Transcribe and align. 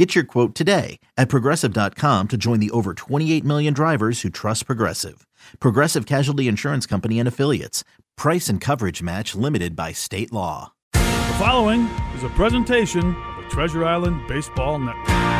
Get 0.00 0.14
your 0.14 0.24
quote 0.24 0.54
today 0.54 0.98
at 1.18 1.28
progressive.com 1.28 2.28
to 2.28 2.38
join 2.38 2.58
the 2.58 2.70
over 2.70 2.94
28 2.94 3.44
million 3.44 3.74
drivers 3.74 4.22
who 4.22 4.30
trust 4.30 4.64
Progressive. 4.64 5.26
Progressive 5.58 6.06
Casualty 6.06 6.48
Insurance 6.48 6.86
Company 6.86 7.18
and 7.18 7.28
Affiliates. 7.28 7.84
Price 8.16 8.48
and 8.48 8.62
coverage 8.62 9.02
match 9.02 9.34
limited 9.34 9.76
by 9.76 9.92
state 9.92 10.32
law. 10.32 10.72
The 10.94 11.34
following 11.38 11.82
is 12.16 12.24
a 12.24 12.30
presentation 12.30 13.14
of 13.14 13.44
the 13.44 13.50
Treasure 13.50 13.84
Island 13.84 14.26
Baseball 14.26 14.78
Network. 14.78 15.39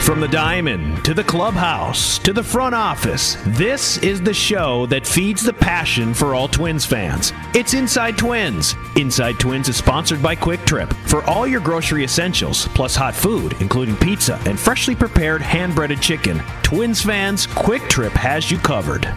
From 0.00 0.20
the 0.20 0.28
diamond 0.28 1.04
to 1.04 1.14
the 1.14 1.24
clubhouse 1.24 2.18
to 2.20 2.32
the 2.32 2.42
front 2.42 2.76
office, 2.76 3.36
this 3.46 3.98
is 3.98 4.22
the 4.22 4.32
show 4.32 4.86
that 4.86 5.04
feeds 5.04 5.42
the 5.42 5.52
passion 5.52 6.14
for 6.14 6.34
all 6.34 6.46
Twins 6.46 6.86
fans. 6.86 7.32
It's 7.54 7.74
Inside 7.74 8.16
Twins. 8.16 8.76
Inside 8.94 9.40
Twins 9.40 9.68
is 9.68 9.76
sponsored 9.76 10.22
by 10.22 10.36
Kwik 10.36 10.64
Trip 10.64 10.92
for 11.06 11.24
all 11.24 11.46
your 11.46 11.60
grocery 11.60 12.04
essentials, 12.04 12.68
plus 12.68 12.94
hot 12.94 13.16
food, 13.16 13.56
including 13.60 13.96
pizza 13.96 14.40
and 14.46 14.58
freshly 14.58 14.94
prepared 14.94 15.42
hand 15.42 15.74
breaded 15.74 16.00
chicken. 16.00 16.40
Twins 16.62 17.02
fans, 17.02 17.46
Kwik 17.48 17.88
Trip 17.88 18.12
has 18.12 18.48
you 18.48 18.58
covered. 18.58 19.12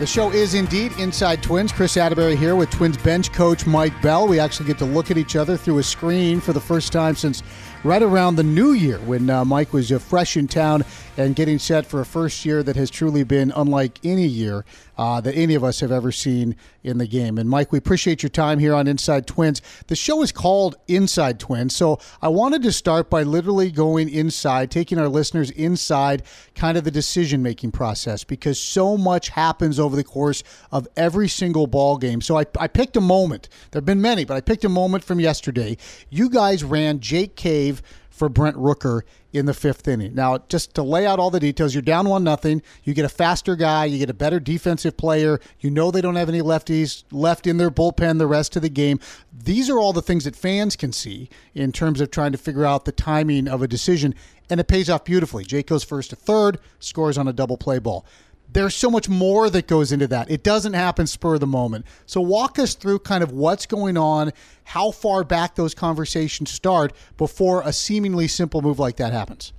The 0.00 0.06
show 0.06 0.30
is 0.32 0.54
indeed 0.54 0.92
Inside 0.98 1.42
Twins. 1.42 1.72
Kris 1.72 1.96
Atteberry 1.96 2.34
here 2.34 2.56
with 2.56 2.70
Twins 2.70 2.96
bench 2.96 3.32
coach 3.32 3.66
Mike 3.66 4.00
Bell. 4.00 4.26
We 4.26 4.40
actually 4.40 4.64
get 4.66 4.78
to 4.78 4.86
look 4.86 5.10
at 5.10 5.18
each 5.18 5.36
other 5.36 5.58
through 5.58 5.76
a 5.76 5.82
screen 5.82 6.40
for 6.40 6.54
the 6.54 6.60
first 6.60 6.90
time 6.90 7.14
since 7.14 7.42
right 7.82 8.02
around 8.02 8.36
the 8.36 8.42
new 8.42 8.72
year 8.72 8.98
when 8.98 9.30
uh, 9.30 9.44
Mike 9.44 9.72
was 9.72 9.90
uh, 9.90 9.98
fresh 9.98 10.36
in 10.36 10.46
town 10.46 10.84
and 11.16 11.34
getting 11.34 11.58
set 11.58 11.86
for 11.86 12.00
a 12.00 12.04
first 12.04 12.44
year 12.44 12.62
that 12.62 12.76
has 12.76 12.90
truly 12.90 13.24
been 13.24 13.52
unlike 13.56 13.98
any 14.04 14.26
year 14.26 14.64
uh, 14.98 15.18
that 15.18 15.34
any 15.34 15.54
of 15.54 15.64
us 15.64 15.80
have 15.80 15.90
ever 15.90 16.12
seen 16.12 16.54
in 16.82 16.98
the 16.98 17.06
game. 17.06 17.38
And 17.38 17.48
Mike, 17.48 17.72
we 17.72 17.78
appreciate 17.78 18.22
your 18.22 18.30
time 18.30 18.58
here 18.58 18.74
on 18.74 18.86
Inside 18.86 19.26
Twins. 19.26 19.62
The 19.86 19.96
show 19.96 20.22
is 20.22 20.30
called 20.30 20.76
Inside 20.88 21.40
Twins, 21.40 21.74
so 21.74 21.98
I 22.20 22.28
wanted 22.28 22.62
to 22.64 22.72
start 22.72 23.08
by 23.08 23.22
literally 23.22 23.70
going 23.70 24.10
inside, 24.10 24.70
taking 24.70 24.98
our 24.98 25.08
listeners 25.08 25.50
inside 25.52 26.22
kind 26.54 26.76
of 26.76 26.84
the 26.84 26.90
decision 26.90 27.42
making 27.42 27.72
process 27.72 28.24
because 28.24 28.60
so 28.60 28.98
much 28.98 29.30
happens 29.30 29.80
over 29.80 29.96
the 29.96 30.04
course 30.04 30.42
of 30.70 30.86
every 30.96 31.28
single 31.28 31.66
ball 31.66 31.96
game. 31.96 32.20
So 32.20 32.38
I, 32.38 32.44
I 32.58 32.66
picked 32.66 32.96
a 32.96 33.00
moment. 33.00 33.48
There 33.70 33.80
have 33.80 33.86
been 33.86 34.02
many, 34.02 34.26
but 34.26 34.36
I 34.36 34.42
picked 34.42 34.64
a 34.64 34.68
moment 34.68 35.02
from 35.02 35.18
yesterday. 35.18 35.78
You 36.10 36.28
guys 36.28 36.62
ran 36.62 37.00
Jake 37.00 37.36
Cave 37.36 37.69
for 38.10 38.28
Brent 38.28 38.56
Rooker 38.56 39.02
in 39.32 39.46
the 39.46 39.54
fifth 39.54 39.88
inning. 39.88 40.14
Now, 40.14 40.38
just 40.48 40.74
to 40.74 40.82
lay 40.82 41.06
out 41.06 41.18
all 41.18 41.30
the 41.30 41.40
details, 41.40 41.74
you're 41.74 41.80
down 41.80 42.08
one 42.08 42.22
nothing. 42.22 42.62
You 42.84 42.92
get 42.92 43.04
a 43.04 43.08
faster 43.08 43.56
guy, 43.56 43.86
you 43.86 43.98
get 43.98 44.10
a 44.10 44.14
better 44.14 44.38
defensive 44.38 44.96
player. 44.96 45.40
You 45.60 45.70
know 45.70 45.90
they 45.90 46.02
don't 46.02 46.16
have 46.16 46.28
any 46.28 46.42
lefties 46.42 47.04
left 47.10 47.46
in 47.46 47.56
their 47.56 47.70
bullpen 47.70 48.18
the 48.18 48.26
rest 48.26 48.56
of 48.56 48.62
the 48.62 48.68
game. 48.68 49.00
These 49.32 49.70
are 49.70 49.78
all 49.78 49.92
the 49.92 50.02
things 50.02 50.24
that 50.24 50.36
fans 50.36 50.76
can 50.76 50.92
see 50.92 51.30
in 51.54 51.72
terms 51.72 52.00
of 52.00 52.10
trying 52.10 52.32
to 52.32 52.38
figure 52.38 52.66
out 52.66 52.84
the 52.84 52.92
timing 52.92 53.48
of 53.48 53.62
a 53.62 53.68
decision, 53.68 54.14
and 54.50 54.60
it 54.60 54.68
pays 54.68 54.90
off 54.90 55.04
beautifully. 55.04 55.44
Jake 55.44 55.68
goes 55.68 55.84
first 55.84 56.10
to 56.10 56.16
third, 56.16 56.58
scores 56.78 57.16
on 57.16 57.28
a 57.28 57.32
double 57.32 57.56
play 57.56 57.78
ball 57.78 58.04
there's 58.52 58.74
so 58.74 58.90
much 58.90 59.08
more 59.08 59.50
that 59.50 59.66
goes 59.66 59.92
into 59.92 60.06
that. 60.08 60.30
It 60.30 60.42
doesn't 60.42 60.72
happen 60.72 61.06
spur 61.06 61.34
of 61.34 61.40
the 61.40 61.46
moment. 61.46 61.86
So 62.06 62.20
walk 62.20 62.58
us 62.58 62.74
through 62.74 63.00
kind 63.00 63.22
of 63.22 63.32
what's 63.32 63.66
going 63.66 63.96
on, 63.96 64.32
how 64.64 64.90
far 64.90 65.24
back 65.24 65.54
those 65.54 65.74
conversations 65.74 66.50
start 66.50 66.92
before 67.16 67.62
a 67.64 67.72
seemingly 67.72 68.28
simple 68.28 68.62
move 68.62 68.78
like 68.78 68.96
that 68.96 69.12
happens. 69.12 69.52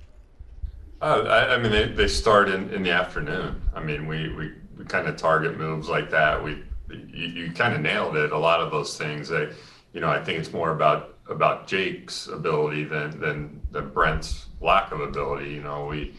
Uh, 1.00 1.24
I, 1.26 1.54
I, 1.54 1.58
mean, 1.58 1.72
they, 1.72 1.88
they 1.88 2.08
start 2.08 2.48
in, 2.48 2.70
in 2.70 2.82
the 2.82 2.90
afternoon. 2.90 3.60
I 3.74 3.80
mean, 3.80 4.06
we, 4.06 4.28
we, 4.34 4.52
we 4.76 4.84
kind 4.84 5.08
of 5.08 5.16
target 5.16 5.58
moves 5.58 5.88
like 5.88 6.10
that. 6.10 6.42
We 6.42 6.62
you, 6.90 7.26
you 7.26 7.52
kind 7.52 7.74
of 7.74 7.80
nailed 7.80 8.16
it. 8.16 8.32
A 8.32 8.38
lot 8.38 8.60
of 8.60 8.70
those 8.70 8.96
things. 8.96 9.28
That, 9.28 9.52
you 9.92 10.00
know, 10.00 10.08
I 10.08 10.22
think 10.22 10.38
it's 10.38 10.52
more 10.52 10.70
about 10.70 11.16
about 11.28 11.66
Jake's 11.66 12.26
ability 12.26 12.84
than 12.84 13.18
than, 13.18 13.60
than 13.70 13.90
Brent's 13.90 14.46
lack 14.60 14.92
of 14.92 15.00
ability. 15.00 15.50
You 15.50 15.62
know, 15.62 15.86
we 15.86 16.14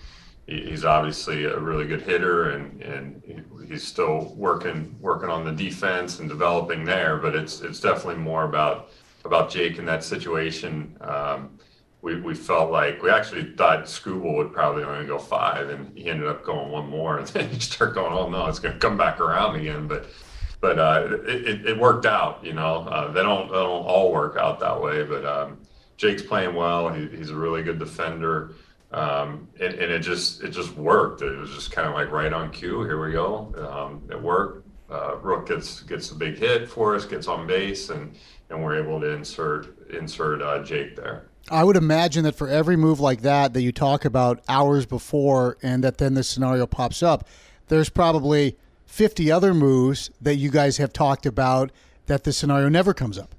he's 0.46 0.84
obviously 0.84 1.46
a 1.46 1.58
really 1.58 1.86
good 1.86 2.02
hitter 2.02 2.52
and 2.52 2.82
and 2.82 3.46
he's 3.68 3.86
still 3.86 4.34
working 4.36 4.96
working 5.00 5.30
on 5.30 5.46
the 5.46 5.52
defense 5.52 6.20
and 6.20 6.28
developing 6.28 6.84
there 6.84 7.18
but 7.18 7.34
it's 7.36 7.62
it's 7.62 7.80
definitely 7.80 8.22
more 8.22 8.44
about 8.44 8.90
about 9.26 9.50
Jake 9.50 9.78
in 9.78 9.86
that 9.86 10.04
situation. 10.04 10.98
Um, 11.02 11.58
we, 12.02 12.20
we 12.20 12.36
felt 12.36 12.72
like 12.72 13.02
we 13.02 13.10
actually 13.10 13.56
thought 13.56 13.86
Skubal 13.86 14.36
would 14.36 14.52
probably 14.52 14.84
only 14.84 15.06
go 15.06 15.18
five 15.18 15.70
and 15.70 15.98
he 15.98 16.10
ended 16.10 16.28
up 16.28 16.44
going 16.44 16.70
one 16.70 16.90
more 16.90 17.20
and 17.20 17.28
then 17.30 17.50
you 17.54 17.60
start 17.60 17.94
going 17.94 18.12
oh 18.12 18.30
no 18.30 18.48
it's 18.48 18.60
going 18.60 18.74
to 18.74 18.80
come 18.80 18.98
back 18.98 19.20
around 19.20 19.56
again. 19.56 19.88
But 19.88 20.08
but 20.60 20.80
uh, 20.80 21.18
it, 21.26 21.66
it, 21.66 21.78
worked 21.78 22.06
out 22.06 22.44
you 22.44 22.54
know? 22.54 22.88
Uh, 22.90 23.12
they 23.12 23.22
don't 23.22 23.48
they 23.48 23.56
don't 23.56 23.86
all 23.86 24.12
work 24.12 24.38
out 24.38 24.60
that 24.60 24.82
way 24.82 25.04
but 25.04 25.26
um, 25.26 25.60
Jake's 25.96 26.22
playing 26.22 26.56
well. 26.56 26.90
He, 26.90 27.08
he's 27.08 27.30
a 27.30 27.36
really 27.36 27.64
good 27.64 27.80
defender 27.80 28.52
um, 28.94 29.48
and, 29.60 29.74
and, 29.74 29.92
it 29.92 30.00
just 30.00 30.44
it 30.44 30.50
just 30.50 30.76
worked. 30.76 31.22
It 31.22 31.38
was 31.38 31.50
just 31.52 31.72
kind 31.72 31.88
of 31.88 31.94
like 31.94 32.12
right 32.12 32.32
on 32.32 32.52
cue. 32.52 32.84
Here 32.84 33.04
we 33.04 33.12
go. 33.12 33.54
Um, 33.58 34.04
it 34.12 34.22
worked. 34.22 34.68
Uh, 34.90 35.18
Rook 35.18 35.48
gets 35.48 35.82
gets 35.82 36.12
a 36.12 36.16
big 36.16 36.38
hit 36.38 36.70
for 36.70 36.96
us, 36.96 37.06
gets 37.06 37.28
on 37.28 37.48
base, 37.48 37.90
and 37.90 38.16
and 38.50 38.64
we're 38.64 38.82
able 38.82 39.00
to 39.00 39.10
insert 39.10 39.90
insert 39.90 40.42
uh, 40.42 40.64
Jake 40.64 40.96
there. 40.96 41.26
I 41.50 41.64
would 41.64 41.76
imagine 41.76 42.24
that 42.24 42.36
for 42.36 42.48
every 42.48 42.78
move 42.78 43.00
like 43.00 43.22
that 43.22 43.54
that 43.54 43.62
you 43.62 43.72
talk 43.72 44.06
about 44.06 44.44
hours 44.48 44.86
before, 44.86 45.58
and 45.62 45.84
that 45.84 45.98
then 45.98 46.14
the 46.14 46.24
scenario 46.24 46.66
pops 46.68 47.04
up, 47.04 47.28
there's 47.68 47.90
probably 47.90 48.58
50 48.86 49.32
other 49.32 49.54
moves 49.54 50.12
that 50.22 50.36
you 50.36 50.50
guys 50.52 50.78
have 50.78 50.94
talked 50.94 51.26
about 51.26 51.72
that 52.06 52.24
the 52.24 52.32
scenario 52.32 52.70
never 52.70 52.94
comes 52.94 53.18
up. 53.18 53.36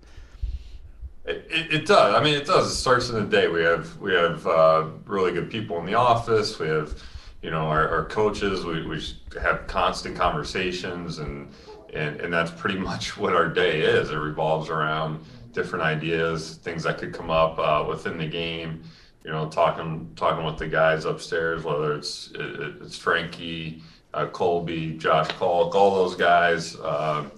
It, 1.27 1.73
it, 1.73 1.87
does. 1.87 2.15
I 2.15 2.23
mean, 2.23 2.35
it 2.35 2.47
does. 2.47 2.71
It 2.71 2.75
starts 2.75 3.09
in 3.09 3.15
the 3.15 3.25
day. 3.25 3.49
We 3.49 3.63
have 3.63 3.97
we 3.97 4.13
have 4.13 4.47
uh, 4.47 4.89
really 5.07 5.33
good 5.33 5.51
people 5.51 5.79
in 5.79 5.87
the 5.87 5.95
office. 5.95 6.59
We 6.59 6.69
have, 6.69 7.03
you 7.43 7.51
know, 7.51 7.67
our, 7.67 7.89
our 7.89 8.05
coaches. 8.05 8.65
We, 8.65 8.87
we 8.87 9.03
have 9.41 9.67
constant 9.67 10.17
conversations, 10.17 11.21
and, 11.21 11.51
and 11.95 12.21
and 12.21 12.33
that's 12.33 12.51
pretty 12.51 12.79
much 12.91 13.17
what 13.17 13.35
our 13.35 13.49
day 13.49 13.81
is. 13.81 14.11
It 14.11 14.17
revolves 14.17 14.69
around 14.69 15.25
different 15.53 15.85
ideas, 15.85 16.57
things 16.57 16.83
that 16.83 16.99
could 16.99 17.15
come 17.15 17.31
up 17.31 17.59
uh, 17.59 17.87
within 17.89 18.19
the 18.19 18.27
game. 18.27 18.83
You 19.25 19.31
know, 19.31 19.49
talking 19.49 20.11
talking 20.17 20.45
with 20.45 20.59
the 20.59 20.69
guys 20.69 21.07
upstairs, 21.07 21.65
whether 21.65 21.95
it's 21.95 22.33
it, 22.35 22.83
it's 22.83 22.99
Frankie, 22.99 23.83
uh, 24.13 24.27
Colby, 24.27 24.99
Josh 24.99 25.29
Kalk, 25.39 25.75
all 25.75 25.95
those 25.95 26.17
guys. 26.17 26.77
Uh, 26.77 27.31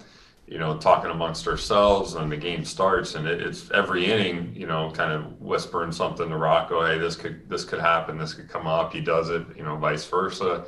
you 0.46 0.58
know, 0.58 0.76
talking 0.78 1.10
amongst 1.10 1.48
ourselves 1.48 2.14
and 2.14 2.30
the 2.30 2.36
game 2.36 2.64
starts 2.64 3.16
and 3.16 3.26
it, 3.26 3.40
it's 3.40 3.70
every 3.72 4.06
inning, 4.10 4.54
you 4.54 4.66
know, 4.66 4.90
kind 4.92 5.12
of 5.12 5.40
whispering 5.40 5.90
something 5.90 6.28
to 6.28 6.36
Rocco, 6.36 6.86
hey, 6.86 6.98
this 6.98 7.16
could 7.16 7.48
this 7.48 7.64
could 7.64 7.80
happen, 7.80 8.16
this 8.16 8.32
could 8.34 8.48
come 8.48 8.66
up. 8.66 8.92
He 8.92 9.00
does 9.00 9.28
it, 9.28 9.44
you 9.56 9.64
know, 9.64 9.76
vice 9.76 10.04
versa. 10.04 10.66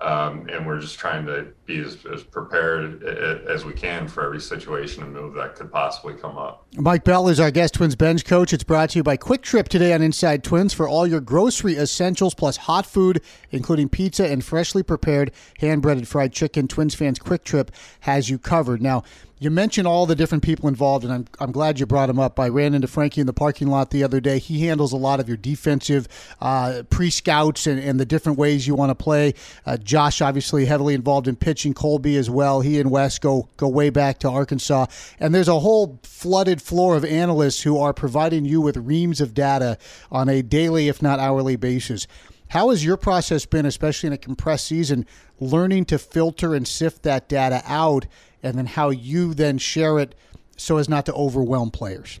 Um, 0.00 0.48
and 0.50 0.66
we're 0.66 0.80
just 0.80 0.98
trying 0.98 1.26
to 1.26 1.48
be 1.66 1.78
as, 1.80 1.98
as, 2.10 2.22
prepared 2.22 3.02
as 3.02 3.66
we 3.66 3.74
can 3.74 4.08
for 4.08 4.24
every 4.24 4.40
situation 4.40 5.02
and 5.02 5.12
move 5.12 5.34
that 5.34 5.56
could 5.56 5.70
possibly 5.70 6.14
come 6.14 6.38
up. 6.38 6.66
Mike 6.76 7.04
Bell 7.04 7.28
is 7.28 7.38
our 7.38 7.50
guest 7.50 7.74
Twins 7.74 7.96
bench 7.96 8.24
coach. 8.24 8.54
It's 8.54 8.64
brought 8.64 8.90
to 8.90 9.00
you 9.00 9.02
by 9.02 9.18
Kwik 9.18 9.42
Trip 9.42 9.68
today 9.68 9.92
on 9.92 10.00
Inside 10.00 10.42
Twins 10.42 10.72
for 10.72 10.88
all 10.88 11.06
your 11.06 11.20
grocery 11.20 11.76
essentials 11.76 12.32
plus 12.32 12.56
hot 12.56 12.86
food, 12.86 13.20
including 13.50 13.90
pizza 13.90 14.26
and 14.26 14.42
freshly 14.42 14.82
prepared 14.82 15.32
hand 15.58 15.82
breaded 15.82 16.08
fried 16.08 16.32
chicken. 16.32 16.66
Twins 16.66 16.94
fans 16.94 17.18
Quick 17.18 17.44
Trip 17.44 17.70
has 18.00 18.30
you 18.30 18.38
covered. 18.38 18.80
Now, 18.80 19.02
you 19.40 19.50
mentioned 19.50 19.88
all 19.88 20.04
the 20.04 20.14
different 20.14 20.44
people 20.44 20.68
involved, 20.68 21.02
and 21.02 21.12
I'm, 21.12 21.26
I'm 21.38 21.50
glad 21.50 21.80
you 21.80 21.86
brought 21.86 22.10
him 22.10 22.18
up. 22.18 22.38
I 22.38 22.50
ran 22.50 22.74
into 22.74 22.86
Frankie 22.86 23.22
in 23.22 23.26
the 23.26 23.32
parking 23.32 23.68
lot 23.68 23.90
the 23.90 24.04
other 24.04 24.20
day. 24.20 24.38
He 24.38 24.66
handles 24.66 24.92
a 24.92 24.98
lot 24.98 25.18
of 25.18 25.28
your 25.28 25.38
defensive 25.38 26.06
uh, 26.42 26.82
pre 26.90 27.08
scouts 27.08 27.66
and, 27.66 27.80
and, 27.80 27.98
the 27.98 28.04
different 28.04 28.38
ways 28.38 28.66
you 28.66 28.74
want 28.74 28.90
to 28.90 28.94
play. 28.94 29.32
Uh, 29.64 29.78
Josh, 29.78 30.20
obviously, 30.20 30.66
heavily 30.66 30.92
involved 30.92 31.26
in 31.26 31.36
pitching. 31.36 31.72
Colby 31.72 32.16
as 32.16 32.28
well. 32.28 32.60
He 32.60 32.78
and 32.78 32.90
Wes 32.90 33.18
go, 33.18 33.48
go 33.56 33.66
way 33.66 33.88
back 33.88 34.18
to 34.18 34.28
Arkansas. 34.28 34.86
And 35.18 35.34
there's 35.34 35.48
a 35.48 35.60
whole 35.60 35.98
flooded 36.02 36.60
floor 36.60 36.94
of 36.94 37.04
analysts 37.06 37.62
who 37.62 37.78
are 37.78 37.94
providing 37.94 38.44
you 38.44 38.60
with 38.60 38.76
reams 38.76 39.22
of 39.22 39.32
data 39.32 39.78
on 40.12 40.28
a 40.28 40.42
daily, 40.42 40.88
if 40.88 41.00
not 41.00 41.18
hourly 41.18 41.56
basis. 41.56 42.06
How 42.48 42.70
has 42.70 42.84
your 42.84 42.96
process 42.96 43.46
been, 43.46 43.64
especially 43.64 44.08
in 44.08 44.12
a 44.12 44.18
compressed 44.18 44.66
season, 44.66 45.06
learning 45.38 45.84
to 45.86 45.98
filter 45.98 46.54
and 46.54 46.66
sift 46.66 47.04
that 47.04 47.28
data 47.28 47.62
out? 47.64 48.06
And 48.42 48.56
then 48.56 48.66
how 48.66 48.90
you 48.90 49.34
then 49.34 49.58
share 49.58 49.98
it 49.98 50.14
so 50.56 50.76
as 50.76 50.88
not 50.88 51.06
to 51.06 51.14
overwhelm 51.14 51.70
players. 51.70 52.20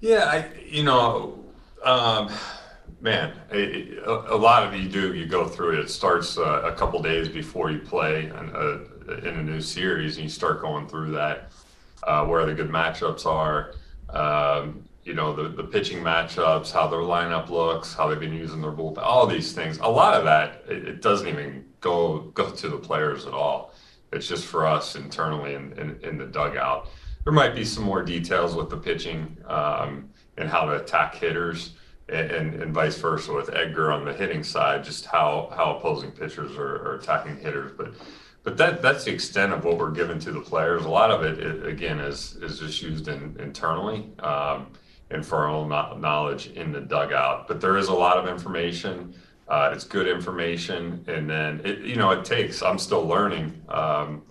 Yeah, 0.00 0.24
I 0.24 0.48
you 0.68 0.82
know, 0.82 1.38
um, 1.84 2.30
man, 3.00 3.32
a, 3.52 4.36
lot 4.36 4.66
of 4.66 4.74
you 4.74 4.88
do. 4.88 5.14
You 5.14 5.26
go 5.26 5.46
through 5.46 5.78
it. 5.78 5.80
It 5.80 5.90
starts 5.90 6.38
uh, 6.38 6.62
a 6.64 6.72
couple 6.72 7.00
days 7.02 7.28
before 7.28 7.70
you 7.70 7.78
play 7.78 8.26
in 8.26 8.32
a, 8.32 9.18
in 9.18 9.38
a, 9.38 9.42
new 9.42 9.60
series, 9.60 10.16
and 10.16 10.24
you 10.24 10.30
start 10.30 10.60
going 10.60 10.88
through 10.88 11.12
that. 11.12 11.52
Uh, 12.02 12.26
where 12.26 12.44
the 12.44 12.52
good 12.52 12.68
matchups 12.68 13.26
are, 13.26 13.74
um, 14.10 14.82
you 15.04 15.14
know, 15.14 15.32
the, 15.32 15.48
the 15.48 15.62
pitching 15.62 15.98
matchups, 15.98 16.72
how 16.72 16.88
their 16.88 16.98
lineup 16.98 17.48
looks, 17.48 17.94
how 17.94 18.08
they've 18.08 18.18
been 18.18 18.34
using 18.34 18.60
their 18.60 18.72
bullpen, 18.72 18.98
all 18.98 19.24
these 19.24 19.52
things. 19.52 19.78
A 19.78 19.88
lot 19.88 20.14
of 20.14 20.24
that, 20.24 20.64
it, 20.68 20.88
it 20.88 21.00
doesn't 21.00 21.28
even 21.28 21.64
go 21.80 22.22
go 22.34 22.50
to 22.50 22.68
the 22.68 22.76
players 22.76 23.24
at 23.26 23.32
all. 23.32 23.71
It's 24.12 24.28
just 24.28 24.46
for 24.46 24.66
us 24.66 24.94
internally 24.96 25.54
in, 25.54 25.72
in, 25.72 25.98
in 26.02 26.18
the 26.18 26.26
dugout. 26.26 26.88
There 27.24 27.32
might 27.32 27.54
be 27.54 27.64
some 27.64 27.84
more 27.84 28.02
details 28.02 28.54
with 28.54 28.68
the 28.68 28.76
pitching 28.76 29.36
um, 29.46 30.10
and 30.36 30.48
how 30.48 30.64
to 30.64 30.82
attack 30.82 31.14
hitters 31.14 31.74
and, 32.08 32.54
and, 32.54 32.74
vice 32.74 32.98
versa 32.98 33.32
with 33.32 33.54
Edgar 33.54 33.92
on 33.92 34.04
the 34.04 34.12
hitting 34.12 34.42
side, 34.42 34.84
just 34.84 35.06
how, 35.06 35.52
how 35.56 35.76
opposing 35.76 36.10
pitchers 36.10 36.56
are, 36.58 36.76
are, 36.86 36.94
attacking 36.96 37.38
hitters. 37.38 37.72
But 37.76 37.94
but 38.42 38.56
that 38.56 38.82
that's 38.82 39.04
the 39.04 39.12
extent 39.12 39.52
of 39.52 39.64
what 39.64 39.78
we're 39.78 39.92
giving 39.92 40.18
to 40.18 40.32
the 40.32 40.40
players. 40.40 40.84
A 40.84 40.88
lot 40.88 41.10
of 41.10 41.22
it, 41.22 41.38
it 41.38 41.64
again, 41.64 42.00
is 42.00 42.36
is 42.42 42.58
just 42.58 42.82
used 42.82 43.08
in, 43.08 43.36
internally 43.38 44.10
um, 44.18 44.66
and 45.10 45.24
for 45.24 45.38
our 45.38 45.48
own 45.48 45.68
knowledge 46.00 46.48
in 46.48 46.72
the 46.72 46.80
dugout. 46.80 47.46
But 47.46 47.60
there 47.60 47.76
is 47.76 47.88
a 47.88 47.94
lot 47.94 48.18
of 48.18 48.28
information. 48.28 49.14
Uh, 49.48 49.70
it's 49.74 49.84
good 49.84 50.06
information, 50.06 51.04
and 51.08 51.28
then 51.28 51.60
it, 51.64 51.80
you 51.80 51.96
know 51.96 52.10
it 52.10 52.24
takes. 52.24 52.62
I'm 52.62 52.78
still 52.78 53.06
learning. 53.06 53.60
Um, 53.68 54.22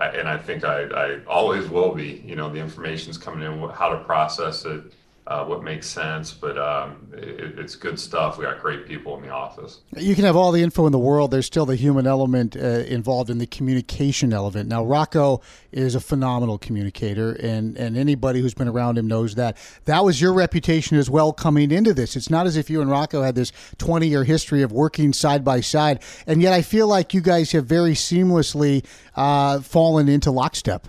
and 0.00 0.28
I 0.28 0.38
think 0.38 0.64
I, 0.64 0.82
I 0.84 1.24
always 1.26 1.68
will 1.68 1.94
be. 1.94 2.22
You 2.24 2.36
know, 2.36 2.48
the 2.48 2.60
information's 2.60 3.18
coming 3.18 3.42
in, 3.42 3.68
how 3.70 3.88
to 3.88 4.04
process 4.04 4.64
it, 4.64 4.92
uh, 5.28 5.44
what 5.44 5.62
makes 5.62 5.86
sense. 5.86 6.32
But 6.32 6.58
um, 6.58 7.06
it, 7.12 7.58
it's 7.58 7.76
good 7.76 8.00
stuff. 8.00 8.38
We 8.38 8.44
got 8.44 8.60
great 8.60 8.86
people 8.86 9.14
in 9.16 9.22
the 9.22 9.28
office. 9.28 9.80
You 9.94 10.14
can 10.14 10.24
have 10.24 10.36
all 10.36 10.52
the 10.52 10.62
info 10.62 10.86
in 10.86 10.92
the 10.92 10.98
world. 10.98 11.30
There's 11.30 11.46
still 11.46 11.66
the 11.66 11.76
human 11.76 12.06
element 12.06 12.56
uh, 12.56 12.60
involved 12.60 13.28
in 13.28 13.36
the 13.36 13.46
communication 13.46 14.32
element. 14.32 14.68
Now, 14.68 14.84
Rocco 14.84 15.42
is 15.70 15.94
a 15.94 16.00
phenomenal 16.00 16.56
communicator, 16.56 17.32
and, 17.32 17.76
and 17.76 17.96
anybody 17.96 18.40
who's 18.40 18.54
been 18.54 18.68
around 18.68 18.96
him 18.96 19.06
knows 19.06 19.34
that. 19.34 19.58
That 19.84 20.02
was 20.02 20.18
your 20.20 20.32
reputation 20.32 20.96
as 20.96 21.10
well 21.10 21.34
coming 21.34 21.70
into 21.70 21.92
this. 21.92 22.16
It's 22.16 22.30
not 22.30 22.46
as 22.46 22.56
if 22.56 22.70
you 22.70 22.80
and 22.80 22.90
Rocco 22.90 23.22
had 23.22 23.34
this 23.34 23.52
20 23.76 24.08
year 24.08 24.24
history 24.24 24.62
of 24.62 24.72
working 24.72 25.12
side 25.12 25.44
by 25.44 25.60
side, 25.60 26.02
and 26.26 26.40
yet 26.40 26.54
I 26.54 26.62
feel 26.62 26.88
like 26.88 27.12
you 27.12 27.20
guys 27.20 27.52
have 27.52 27.66
very 27.66 27.92
seamlessly 27.92 28.84
uh, 29.14 29.60
fallen 29.60 30.08
into 30.08 30.30
lockstep. 30.30 30.88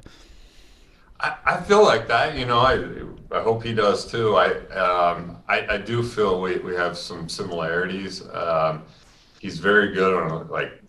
I, 1.19 1.35
I 1.45 1.61
feel 1.61 1.83
like 1.83 2.07
that. 2.07 2.37
You 2.37 2.45
know, 2.45 2.59
I 2.59 2.75
I 3.31 3.41
hope 3.41 3.63
he 3.63 3.73
does 3.73 4.09
too. 4.09 4.35
I 4.35 4.51
um, 4.69 5.37
I, 5.47 5.75
I 5.75 5.77
do 5.77 6.03
feel 6.03 6.41
we, 6.41 6.57
we 6.57 6.75
have 6.75 6.97
some 6.97 7.29
similarities. 7.29 8.27
Um, 8.29 8.83
he's 9.39 9.59
very 9.59 9.93
good 9.93 10.13
on 10.13 10.47
like 10.49 10.81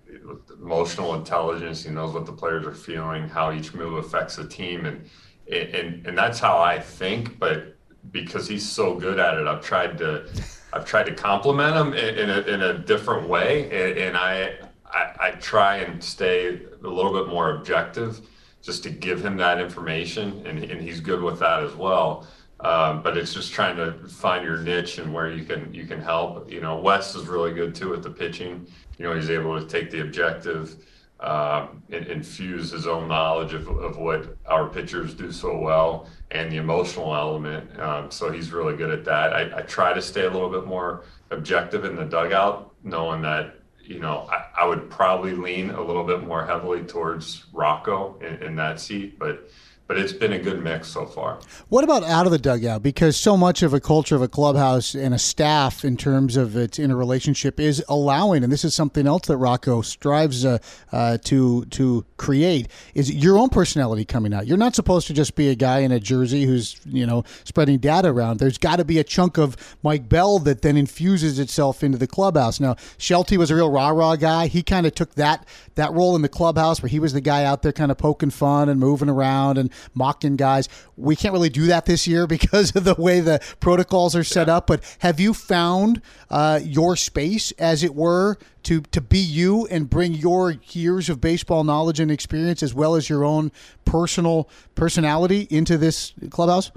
emotional 0.61 1.15
intelligence. 1.15 1.85
He 1.85 1.91
knows 1.91 2.15
what 2.15 2.27
the 2.27 2.33
players 2.33 2.67
are 2.67 2.75
feeling, 2.75 3.29
how 3.29 3.53
each 3.53 3.75
move 3.75 3.95
affects 4.05 4.37
the 4.37 4.47
team, 4.47 4.87
and 4.87 5.09
and 5.53 6.07
and 6.07 6.17
that's 6.17 6.39
how 6.39 6.59
I 6.59 6.79
think. 6.79 7.39
But 7.39 7.77
because 8.11 8.49
he's 8.49 8.67
so 8.67 8.95
good 8.95 9.19
at 9.19 9.35
it, 9.35 9.47
I've 9.47 9.63
tried 9.63 9.99
to 9.99 10.29
I've 10.73 10.85
tried 10.85 11.07
to 11.07 11.15
complement 11.15 11.77
him 11.77 11.93
in, 11.95 12.19
in, 12.19 12.31
a, 12.31 12.41
in 12.43 12.63
a 12.63 12.79
different 12.79 13.29
way, 13.29 13.65
and, 13.65 13.99
and 13.99 14.17
I, 14.17 14.55
I 14.87 15.17
I 15.21 15.31
try 15.33 15.79
and 15.79 16.03
stay 16.03 16.61
a 16.83 16.89
little 16.89 17.13
bit 17.13 17.29
more 17.29 17.57
objective 17.57 18.21
just 18.63 18.83
to 18.85 18.91
give 18.91 19.25
him 19.25 19.37
that 19.39 19.61
information, 19.61 20.47
and, 20.47 20.63
and 20.63 20.81
he's 20.81 21.01
good 21.01 21.23
with 21.23 21.39
that 21.41 21.63
as 21.63 21.75
well. 21.75 22.27
Um, 22.61 23.03
but 23.03 23.17
it's 23.17 23.33
just 23.33 23.53
trying 23.53 23.77
to 23.77 23.93
find 24.07 24.45
your 24.45 24.59
niche 24.59 24.99
and 24.99 25.15
where 25.15 25.31
you 25.31 25.45
can 25.45 25.73
you 25.73 25.87
can 25.87 26.01
help. 26.01 26.51
You 26.51 26.61
know, 26.61 26.79
Wes 26.79 27.15
is 27.15 27.27
really 27.27 27.53
good 27.53 27.75
too 27.75 27.95
at 27.95 28.03
the 28.03 28.11
pitching. 28.11 28.67
You 28.99 29.07
know, 29.07 29.15
he's 29.15 29.31
able 29.31 29.59
to 29.59 29.67
take 29.67 29.91
the 29.91 30.01
objective, 30.03 30.77
um, 31.21 31.83
and 31.91 32.07
infuse 32.07 32.71
his 32.71 32.87
own 32.87 33.07
knowledge 33.09 33.53
of, 33.53 33.69
of 33.69 33.99
what 33.99 34.37
our 34.47 34.69
pitchers 34.69 35.15
do 35.15 35.31
so 35.31 35.59
well 35.59 36.09
and 36.31 36.51
the 36.51 36.57
emotional 36.57 37.15
element. 37.15 37.79
Um, 37.79 38.11
so 38.11 38.31
he's 38.31 38.53
really 38.53 38.77
good 38.77 38.91
at 38.91 39.05
that. 39.05 39.35
I, 39.35 39.59
I 39.59 39.63
try 39.63 39.93
to 39.93 40.01
stay 40.01 40.25
a 40.25 40.31
little 40.31 40.49
bit 40.49 40.67
more 40.67 41.05
objective 41.31 41.85
in 41.85 41.95
the 41.95 42.05
dugout, 42.05 42.75
knowing 42.85 43.21
that 43.23 43.60
you 43.85 43.99
know, 43.99 44.29
I, 44.31 44.63
I, 44.63 44.67
would 44.67 44.91
probably 44.91 45.33
lean 45.33 45.71
a 45.71 45.83
little 45.83 46.05
bit 46.05 46.23
more 46.23 46.47
heavily 46.47 46.83
towards 46.83 47.45
Rocco 47.53 48.19
in, 48.21 48.43
in 48.43 48.57
that 48.57 48.81
seat, 48.81 49.19
but 49.19 49.51
but 49.91 49.99
it's 49.99 50.13
been 50.13 50.33
a 50.33 50.39
good 50.39 50.63
mix 50.63 50.87
so 50.87 51.05
far. 51.05 51.41
What 51.69 51.83
about 51.83 52.05
out 52.05 52.25
of 52.25 52.31
the 52.31 52.39
dugout? 52.39 52.81
Because 52.81 53.17
so 53.17 53.37
much 53.37 53.61
of 53.65 53.75
a 53.75 53.81
culture 53.81 54.15
of 54.15 54.23
a 54.23 54.29
clubhouse 54.29 54.95
and 54.95 55.13
a 55.13 55.19
staff, 55.19 55.85
in 55.85 55.97
terms 55.97 56.37
of 56.37 56.57
its 56.57 56.79
interrelationship, 56.79 57.59
is 57.59 57.85
allowing, 57.89 58.45
and 58.45 58.53
this 58.53 58.65
is 58.65 58.73
something 58.73 59.09
else 59.09 59.27
that 59.27 59.37
Rocco 59.37 59.83
strives 59.83 60.45
uh, 60.45 60.59
uh, 60.93 61.19
to 61.25 61.65
to 61.65 62.07
create, 62.19 62.69
is 62.95 63.13
your 63.13 63.37
own 63.37 63.49
personality 63.49 64.05
coming 64.05 64.33
out. 64.33 64.47
You're 64.47 64.59
not 64.59 64.77
supposed 64.77 65.09
to 65.09 65.13
just 65.13 65.35
be 65.35 65.49
a 65.49 65.57
guy 65.57 65.81
in 65.81 65.91
a 65.91 65.99
jersey 65.99 66.45
who's 66.45 66.81
you 66.87 67.05
know 67.05 67.25
spreading 67.43 67.79
data 67.79 68.11
around. 68.11 68.39
There's 68.39 68.59
got 68.59 68.77
to 68.77 68.85
be 68.85 69.01
a 69.01 69.05
chunk 69.05 69.39
of 69.39 69.57
Mike 69.83 70.09
Bell 70.09 70.39
that 70.39 70.63
then 70.63 70.77
infuses 70.77 71.41
itself 71.41 71.83
into 71.83 71.99
the 71.99 72.07
clubhouse. 72.07 72.61
Now, 72.61 72.77
Shelty 72.97 73.37
was 73.37 73.51
a 73.51 73.57
real 73.57 73.73
rah 73.73 73.89
rah 73.89 74.15
guy. 74.15 74.47
He 74.47 74.63
kind 74.63 74.87
of 74.87 74.95
took 74.95 75.17
that 75.17 75.49
that 75.75 75.93
role 75.93 76.15
in 76.15 76.23
the 76.23 76.29
clubhouse 76.29 76.81
where 76.81 76.91
he 76.91 77.01
was 77.01 77.13
the 77.13 77.21
guy 77.21 77.43
out 77.43 77.63
there 77.63 77.73
kind 77.73 77.91
of 77.91 77.99
poking 77.99 78.31
fun 78.31 78.69
and 78.69 78.79
moving 78.79 79.09
around 79.09 79.59
and 79.59 79.69
mocking 79.95 80.37
guys. 80.37 80.69
We 80.97 81.17
can't 81.17 81.33
really 81.33 81.49
do 81.49 81.67
that 81.67 81.87
this 81.87 82.07
year 82.07 82.27
because 82.39 82.75
of 82.77 82.85
the 82.85 82.95
way 82.95 83.21
the 83.21 83.41
protocols 83.61 84.15
are 84.17 84.25
set 84.25 84.49
yeah. 84.49 84.57
up. 84.57 84.67
But 84.67 84.83
have 85.01 85.21
you 85.21 85.35
found 85.35 86.03
uh, 86.31 86.61
your 86.63 86.97
space, 86.97 87.53
as 87.53 87.83
it 87.83 87.95
were, 87.95 88.39
to 88.65 88.83
to 88.83 89.01
be 89.01 89.19
you 89.19 89.67
and 89.69 89.89
bring 89.89 90.15
your 90.15 90.53
years 90.71 91.09
of 91.09 91.21
baseball 91.21 91.65
knowledge 91.65 92.01
and 92.01 92.11
experience, 92.11 92.63
as 92.63 92.75
well 92.75 92.95
as 92.95 93.09
your 93.09 93.25
own 93.25 93.53
personal 93.85 94.49
personality, 94.75 95.47
into 95.51 95.79
this 95.79 96.13
clubhouse? 96.31 96.71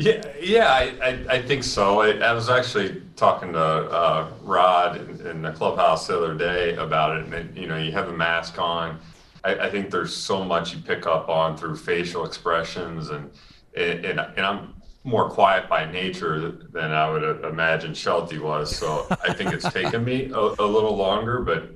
Yeah, 0.00 0.22
yeah, 0.40 0.72
I, 0.72 0.94
I, 1.02 1.24
I, 1.28 1.42
think 1.42 1.62
so. 1.62 2.00
I, 2.00 2.12
I 2.12 2.32
was 2.32 2.48
actually 2.48 3.02
talking 3.16 3.52
to 3.52 3.58
uh, 3.58 4.30
Rod 4.42 4.96
in, 4.96 5.26
in, 5.26 5.42
the 5.42 5.52
clubhouse 5.52 6.06
the 6.06 6.16
other 6.16 6.34
day 6.34 6.74
about 6.76 7.18
it. 7.18 7.26
And 7.26 7.54
you 7.54 7.66
know, 7.66 7.76
you 7.76 7.92
have 7.92 8.08
a 8.08 8.12
mask 8.12 8.58
on, 8.58 8.98
I, 9.44 9.54
I, 9.54 9.70
think 9.70 9.90
there's 9.90 10.14
so 10.14 10.44
much 10.44 10.74
you 10.74 10.80
pick 10.80 11.06
up 11.06 11.28
on 11.28 11.56
through 11.56 11.76
facial 11.76 12.24
expressions, 12.24 13.10
and 13.10 13.30
and, 13.76 14.04
and 14.04 14.40
I'm 14.40 14.74
more 15.04 15.30
quiet 15.30 15.68
by 15.68 15.90
nature 15.90 16.50
than 16.72 16.92
I 16.92 17.10
would 17.10 17.44
imagine 17.44 17.94
Shelty 17.94 18.38
was. 18.38 18.74
So 18.74 19.06
I 19.22 19.32
think 19.32 19.52
it's 19.52 19.70
taken 19.72 20.04
me 20.04 20.30
a, 20.30 20.38
a, 20.38 20.66
little 20.66 20.94
longer, 20.94 21.40
but 21.40 21.70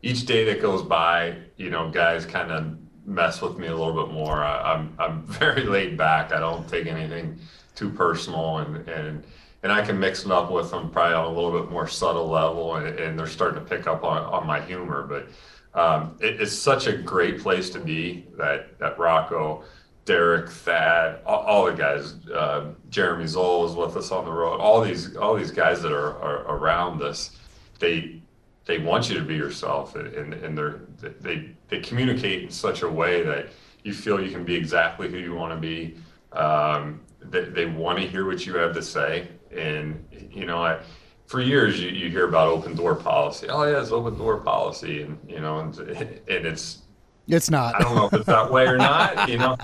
each 0.00 0.24
day 0.24 0.44
that 0.44 0.62
goes 0.62 0.82
by, 0.82 1.36
you 1.56 1.68
know, 1.68 1.90
guys 1.90 2.24
kind 2.24 2.50
of 2.50 2.78
mess 3.04 3.42
with 3.42 3.58
me 3.58 3.66
a 3.66 3.76
little 3.76 4.06
bit 4.06 4.14
more. 4.14 4.42
I, 4.42 4.74
am 4.74 4.94
I'm, 4.98 5.10
I'm 5.10 5.22
very 5.26 5.64
laid 5.64 5.98
back. 5.98 6.32
I 6.32 6.40
don't 6.40 6.66
take 6.68 6.86
anything 6.86 7.38
too 7.74 7.90
personal, 7.90 8.58
and 8.58 8.88
and 8.88 9.24
and 9.62 9.72
I 9.72 9.84
can 9.84 9.98
mix 9.98 10.24
it 10.24 10.30
up 10.30 10.50
with 10.50 10.70
them 10.70 10.90
probably 10.90 11.14
on 11.14 11.24
a 11.24 11.28
little 11.28 11.58
bit 11.58 11.70
more 11.70 11.88
subtle 11.88 12.28
level, 12.28 12.76
and, 12.76 12.86
and 12.98 13.18
they're 13.18 13.26
starting 13.26 13.58
to 13.58 13.64
pick 13.66 13.86
up 13.86 14.04
on, 14.04 14.22
on 14.22 14.46
my 14.46 14.60
humor, 14.60 15.02
but 15.02 15.28
um, 15.74 16.16
it, 16.20 16.40
it's 16.40 16.52
such 16.52 16.86
a 16.86 16.96
great 16.96 17.40
place 17.40 17.70
to 17.70 17.80
be 17.80 18.26
that 18.36 18.78
that 18.78 18.98
Rocco, 18.98 19.64
Derek, 20.04 20.48
Thad, 20.48 21.20
all, 21.26 21.40
all 21.40 21.66
the 21.66 21.72
guys, 21.72 22.14
uh, 22.28 22.72
Jeremy 22.90 23.26
Zoll 23.26 23.66
is 23.66 23.74
with 23.74 23.96
us 23.96 24.10
on 24.10 24.24
the 24.24 24.32
road. 24.32 24.60
All 24.60 24.80
these 24.80 25.16
all 25.16 25.34
these 25.34 25.50
guys 25.50 25.82
that 25.82 25.92
are, 25.92 26.18
are 26.20 26.56
around 26.56 27.02
us, 27.02 27.38
they 27.78 28.20
they 28.66 28.78
want 28.78 29.08
you 29.08 29.18
to 29.18 29.24
be 29.24 29.34
yourself, 29.34 29.96
and 29.96 30.32
and 30.32 30.56
they're 30.56 30.80
they 31.20 31.50
they 31.68 31.80
communicate 31.80 32.44
in 32.44 32.50
such 32.50 32.82
a 32.82 32.88
way 32.88 33.22
that 33.22 33.48
you 33.82 33.92
feel 33.92 34.22
you 34.22 34.30
can 34.30 34.44
be 34.44 34.54
exactly 34.54 35.10
who 35.10 35.18
you 35.18 35.34
want 35.34 35.52
to 35.52 35.60
be. 35.60 35.96
Um, 36.32 37.00
they, 37.20 37.44
they 37.44 37.66
want 37.66 37.98
to 37.98 38.06
hear 38.06 38.26
what 38.26 38.46
you 38.46 38.56
have 38.56 38.74
to 38.74 38.82
say, 38.82 39.28
and 39.50 40.06
you 40.30 40.46
know 40.46 40.62
I 40.62 40.80
for 41.26 41.40
years 41.40 41.80
you, 41.80 41.88
you 41.88 42.10
hear 42.10 42.28
about 42.28 42.48
open 42.48 42.74
door 42.74 42.94
policy. 42.94 43.48
Oh 43.48 43.64
yeah, 43.64 43.80
it's 43.80 43.90
open 43.90 44.16
door 44.18 44.38
policy, 44.38 45.02
and 45.02 45.18
you 45.28 45.40
know, 45.40 45.60
and, 45.60 45.78
and 45.78 46.46
it's 46.46 46.82
it's 47.28 47.50
not. 47.50 47.74
I 47.74 47.78
don't 47.80 47.94
know 47.94 48.06
if 48.06 48.12
it's 48.12 48.26
that 48.26 48.50
way 48.50 48.66
or 48.66 48.76
not. 48.76 49.28
You 49.34 49.38
know, 49.38 49.56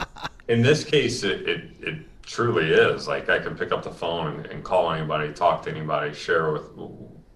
in 0.48 0.62
this 0.62 0.84
case, 0.84 1.22
it, 1.22 1.48
it, 1.48 1.64
it 1.80 2.22
truly 2.22 2.70
is. 2.70 3.06
Like 3.06 3.28
I 3.28 3.38
can 3.38 3.56
pick 3.56 3.72
up 3.72 3.82
the 3.82 3.90
phone 3.90 4.34
and, 4.34 4.46
and 4.46 4.64
call 4.64 4.90
anybody, 4.90 5.32
talk 5.32 5.62
to 5.64 5.70
anybody, 5.70 6.14
share 6.14 6.52
with 6.52 6.70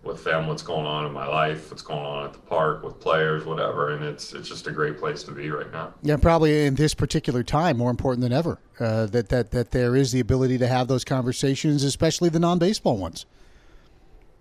with 0.03 0.23
them 0.25 0.47
what's 0.47 0.63
going 0.63 0.87
on 0.87 1.07
in 1.07 1.13
my 1.13 1.27
life, 1.27 1.71
what's 1.71 1.83
going 1.83 2.05
on 2.05 2.27
at 2.27 2.33
the 2.33 2.39
park 2.39 2.83
with 2.83 3.01
players, 3.01 3.45
whatever. 3.45 3.95
And 3.95 4.05
it's 4.05 4.33
it's 4.33 4.49
just 4.49 4.67
a 4.67 4.73
great 4.73 4.99
place 4.99 5.23
to 5.25 5.33
be 5.33 5.51
right 5.51 5.71
now. 5.71 5.95
Yeah, 6.03 6.17
probably 6.17 6.67
in 6.67 6.75
this 6.75 6.95
particular 6.95 7.43
time, 7.43 7.77
more 7.77 7.91
important 7.91 8.23
than 8.23 8.33
ever, 8.33 8.59
uh, 8.81 9.07
that 9.07 9.29
that 9.29 9.51
that 9.51 9.71
there 9.71 9.97
is 9.97 10.13
the 10.13 10.21
ability 10.21 10.59
to 10.59 10.67
have 10.67 10.89
those 10.89 11.05
conversations, 11.05 11.85
especially 11.85 12.31
the 12.31 12.41
non 12.41 12.59
baseball 12.59 12.97
ones. 12.97 13.27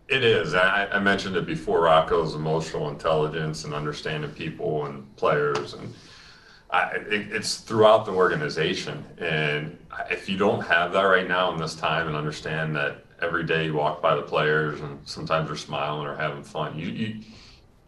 It 0.10 0.24
is. 0.24 0.54
I, 0.54 0.88
I, 0.92 1.00
mentioned 1.00 1.38
it 1.38 1.46
before. 1.46 1.82
Rocco's 1.84 2.36
emotional 2.36 2.90
intelligence 2.90 3.64
and 3.64 3.74
understanding 3.74 4.30
people 4.32 4.86
and 4.86 5.16
players, 5.16 5.74
and 5.74 5.94
I, 6.70 6.90
it, 6.96 7.32
it's 7.32 7.58
throughout 7.58 8.06
the 8.06 8.12
organization. 8.12 9.06
And 9.18 9.78
if 10.12 10.28
you 10.28 10.38
don't 10.38 10.62
have 10.62 10.92
that 10.94 11.04
right 11.04 11.28
now 11.28 11.54
in 11.54 11.58
this 11.58 11.76
time, 11.76 12.08
and 12.08 12.18
understand 12.18 12.76
that 12.76 13.06
every 13.22 13.46
day 13.46 13.66
you 13.66 13.74
walk 13.74 14.02
by 14.02 14.16
the 14.16 14.22
players 14.22 14.82
and 14.82 15.00
sometimes 15.08 15.48
they're 15.48 15.56
smiling 15.56 16.06
or 16.06 16.16
having 16.16 16.44
fun. 16.44 16.78
You 16.78 16.88
you 16.88 17.20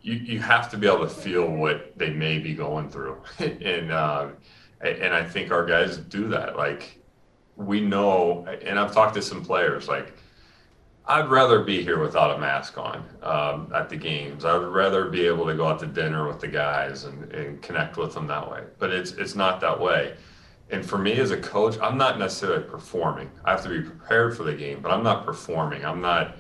you, 0.01 0.13
you 0.13 0.39
have 0.39 0.69
to 0.69 0.77
be 0.77 0.87
able 0.87 0.99
to 0.99 1.09
feel 1.09 1.49
what 1.49 1.97
they 1.97 2.11
may 2.11 2.39
be 2.39 2.53
going 2.53 2.89
through, 2.89 3.17
and 3.39 3.91
uh, 3.91 4.29
and 4.81 5.13
I 5.13 5.23
think 5.23 5.51
our 5.51 5.65
guys 5.65 5.97
do 5.97 6.27
that. 6.29 6.55
Like 6.55 6.99
we 7.57 7.81
know, 7.81 8.45
and 8.63 8.79
I've 8.79 8.93
talked 8.93 9.15
to 9.15 9.21
some 9.21 9.43
players 9.43 9.87
like. 9.87 10.13
I'd 11.07 11.29
rather 11.29 11.63
be 11.63 11.83
here 11.83 11.99
without 11.99 12.35
a 12.35 12.39
mask 12.39 12.77
on 12.77 13.05
um, 13.21 13.71
at 13.75 13.89
the 13.89 13.95
games. 13.95 14.43
I 14.43 14.57
would 14.57 14.73
rather 14.73 15.05
be 15.05 15.27
able 15.27 15.45
to 15.45 15.55
go 15.55 15.67
out 15.67 15.79
to 15.79 15.85
dinner 15.85 16.27
with 16.27 16.39
the 16.39 16.47
guys 16.47 17.03
and, 17.03 17.31
and 17.31 17.61
connect 17.61 17.97
with 17.97 18.13
them 18.13 18.25
that 18.27 18.49
way. 18.49 18.63
But 18.79 18.91
it's 18.91 19.11
it's 19.11 19.35
not 19.35 19.61
that 19.61 19.79
way. 19.79 20.15
And 20.71 20.83
for 20.83 20.97
me 20.97 21.13
as 21.19 21.29
a 21.29 21.37
coach, 21.37 21.77
I'm 21.79 21.97
not 21.97 22.17
necessarily 22.17 22.63
performing. 22.63 23.29
I 23.43 23.51
have 23.51 23.63
to 23.63 23.69
be 23.69 23.81
prepared 23.81 24.35
for 24.35 24.43
the 24.43 24.53
game, 24.55 24.81
but 24.81 24.91
I'm 24.91 25.03
not 25.03 25.25
performing. 25.25 25.85
I'm 25.85 26.01
not 26.01 26.37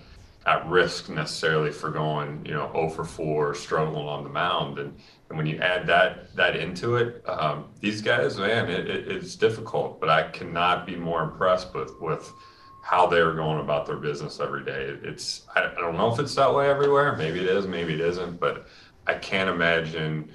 at 0.47 0.65
risk 0.67 1.09
necessarily 1.09 1.71
for 1.71 1.91
going, 1.91 2.43
you 2.45 2.53
know, 2.53 2.69
0 2.71 2.89
for 2.89 3.03
4, 3.03 3.55
struggling 3.55 4.07
on 4.07 4.23
the 4.23 4.29
mound. 4.29 4.79
And, 4.79 4.95
and 5.29 5.37
when 5.37 5.45
you 5.45 5.59
add 5.59 5.85
that 5.87 6.35
that 6.35 6.55
into 6.55 6.95
it, 6.95 7.23
um, 7.29 7.65
these 7.81 8.01
guys, 8.01 8.37
man, 8.37 8.69
it, 8.69 8.89
it, 8.89 9.07
it's 9.07 9.35
difficult. 9.35 9.99
But 9.99 10.09
I 10.09 10.29
cannot 10.29 10.87
be 10.87 10.95
more 10.95 11.21
impressed 11.21 11.73
with 11.75 11.91
with 12.01 12.31
how 12.85 13.07
they're 13.07 13.33
going 13.33 13.59
about 13.59 13.87
their 13.87 13.95
business 13.95 14.39
every 14.39 14.63
day. 14.63 14.95
It's 15.01 15.41
I, 15.55 15.63
I 15.63 15.81
don't 15.81 15.97
know 15.97 16.13
if 16.13 16.19
it's 16.19 16.35
that 16.35 16.53
way 16.53 16.69
everywhere. 16.69 17.15
Maybe 17.15 17.39
it 17.39 17.47
is, 17.47 17.65
maybe 17.65 17.95
it 17.95 17.99
isn't. 17.99 18.39
But 18.39 18.67
I 19.07 19.15
can't 19.15 19.49
imagine 19.49 20.29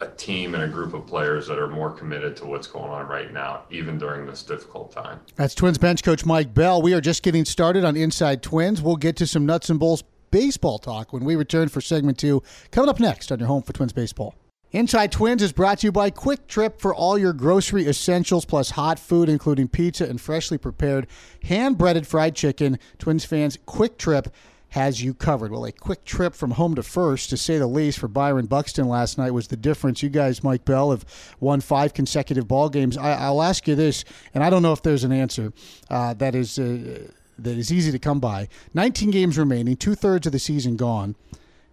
a 0.00 0.06
team 0.08 0.54
and 0.54 0.64
a 0.64 0.68
group 0.68 0.94
of 0.94 1.06
players 1.06 1.46
that 1.48 1.58
are 1.58 1.68
more 1.68 1.90
committed 1.90 2.34
to 2.38 2.46
what's 2.46 2.66
going 2.66 2.90
on 2.90 3.06
right 3.08 3.30
now, 3.30 3.64
even 3.70 3.98
during 3.98 4.24
this 4.24 4.42
difficult 4.42 4.90
time. 4.90 5.20
That's 5.34 5.54
Twins 5.54 5.76
bench 5.76 6.02
coach 6.02 6.24
Mike 6.24 6.54
Bell. 6.54 6.80
We 6.80 6.94
are 6.94 7.00
just 7.02 7.22
getting 7.22 7.44
started 7.44 7.84
on 7.84 7.94
Inside 7.94 8.42
Twins. 8.42 8.80
We'll 8.80 8.96
get 8.96 9.16
to 9.16 9.26
some 9.26 9.44
nuts 9.44 9.68
and 9.68 9.78
bolts 9.78 10.02
baseball 10.30 10.78
talk 10.78 11.12
when 11.12 11.26
we 11.26 11.36
return 11.36 11.68
for 11.68 11.82
segment 11.82 12.16
two. 12.16 12.42
Coming 12.70 12.88
up 12.88 12.98
next 12.98 13.30
on 13.30 13.38
your 13.38 13.48
home 13.48 13.62
for 13.62 13.74
Twins 13.74 13.92
baseball. 13.92 14.34
Inside 14.72 15.12
Twins 15.12 15.42
is 15.42 15.52
brought 15.52 15.78
to 15.78 15.86
you 15.86 15.92
by 15.92 16.10
Kwik 16.10 16.48
Trip 16.48 16.80
for 16.80 16.94
all 16.94 17.16
your 17.16 17.32
grocery 17.32 17.86
essentials 17.86 18.44
plus 18.44 18.70
hot 18.70 18.98
food, 18.98 19.28
including 19.28 19.68
pizza 19.68 20.04
and 20.04 20.20
freshly 20.20 20.58
prepared 20.58 21.06
hand 21.44 21.78
breaded 21.78 22.06
fried 22.06 22.34
chicken. 22.34 22.78
Twins 22.98 23.24
fans, 23.24 23.56
Kwik 23.64 23.96
Trip 23.96 24.28
has 24.70 25.02
you 25.02 25.14
covered. 25.14 25.52
Well, 25.52 25.64
a 25.64 25.72
quick 25.72 26.04
trip 26.04 26.34
from 26.34 26.50
home 26.50 26.74
to 26.74 26.82
first, 26.82 27.30
to 27.30 27.36
say 27.36 27.58
the 27.58 27.68
least, 27.68 28.00
for 28.00 28.08
Byron 28.08 28.46
Buxton 28.46 28.88
last 28.88 29.16
night 29.16 29.30
was 29.30 29.46
the 29.46 29.56
difference. 29.56 30.02
You 30.02 30.08
guys, 30.08 30.42
Mike 30.42 30.64
Bell, 30.64 30.90
have 30.90 31.04
won 31.38 31.60
five 31.60 31.94
consecutive 31.94 32.48
ball 32.48 32.68
games. 32.68 32.98
I, 32.98 33.30
will 33.30 33.44
ask 33.44 33.68
you 33.68 33.76
this, 33.76 34.04
and 34.34 34.42
I 34.42 34.50
don't 34.50 34.62
know 34.62 34.72
if 34.72 34.82
there's 34.82 35.04
an 35.04 35.12
answer 35.12 35.52
uh, 35.88 36.14
that 36.14 36.34
is 36.34 36.58
uh, 36.58 37.06
that 37.38 37.56
is 37.56 37.72
easy 37.72 37.92
to 37.92 37.98
come 38.00 38.18
by. 38.18 38.48
19 38.74 39.12
games 39.12 39.38
remaining, 39.38 39.76
two 39.76 39.94
thirds 39.94 40.26
of 40.26 40.32
the 40.32 40.38
season 40.40 40.76
gone. 40.76 41.14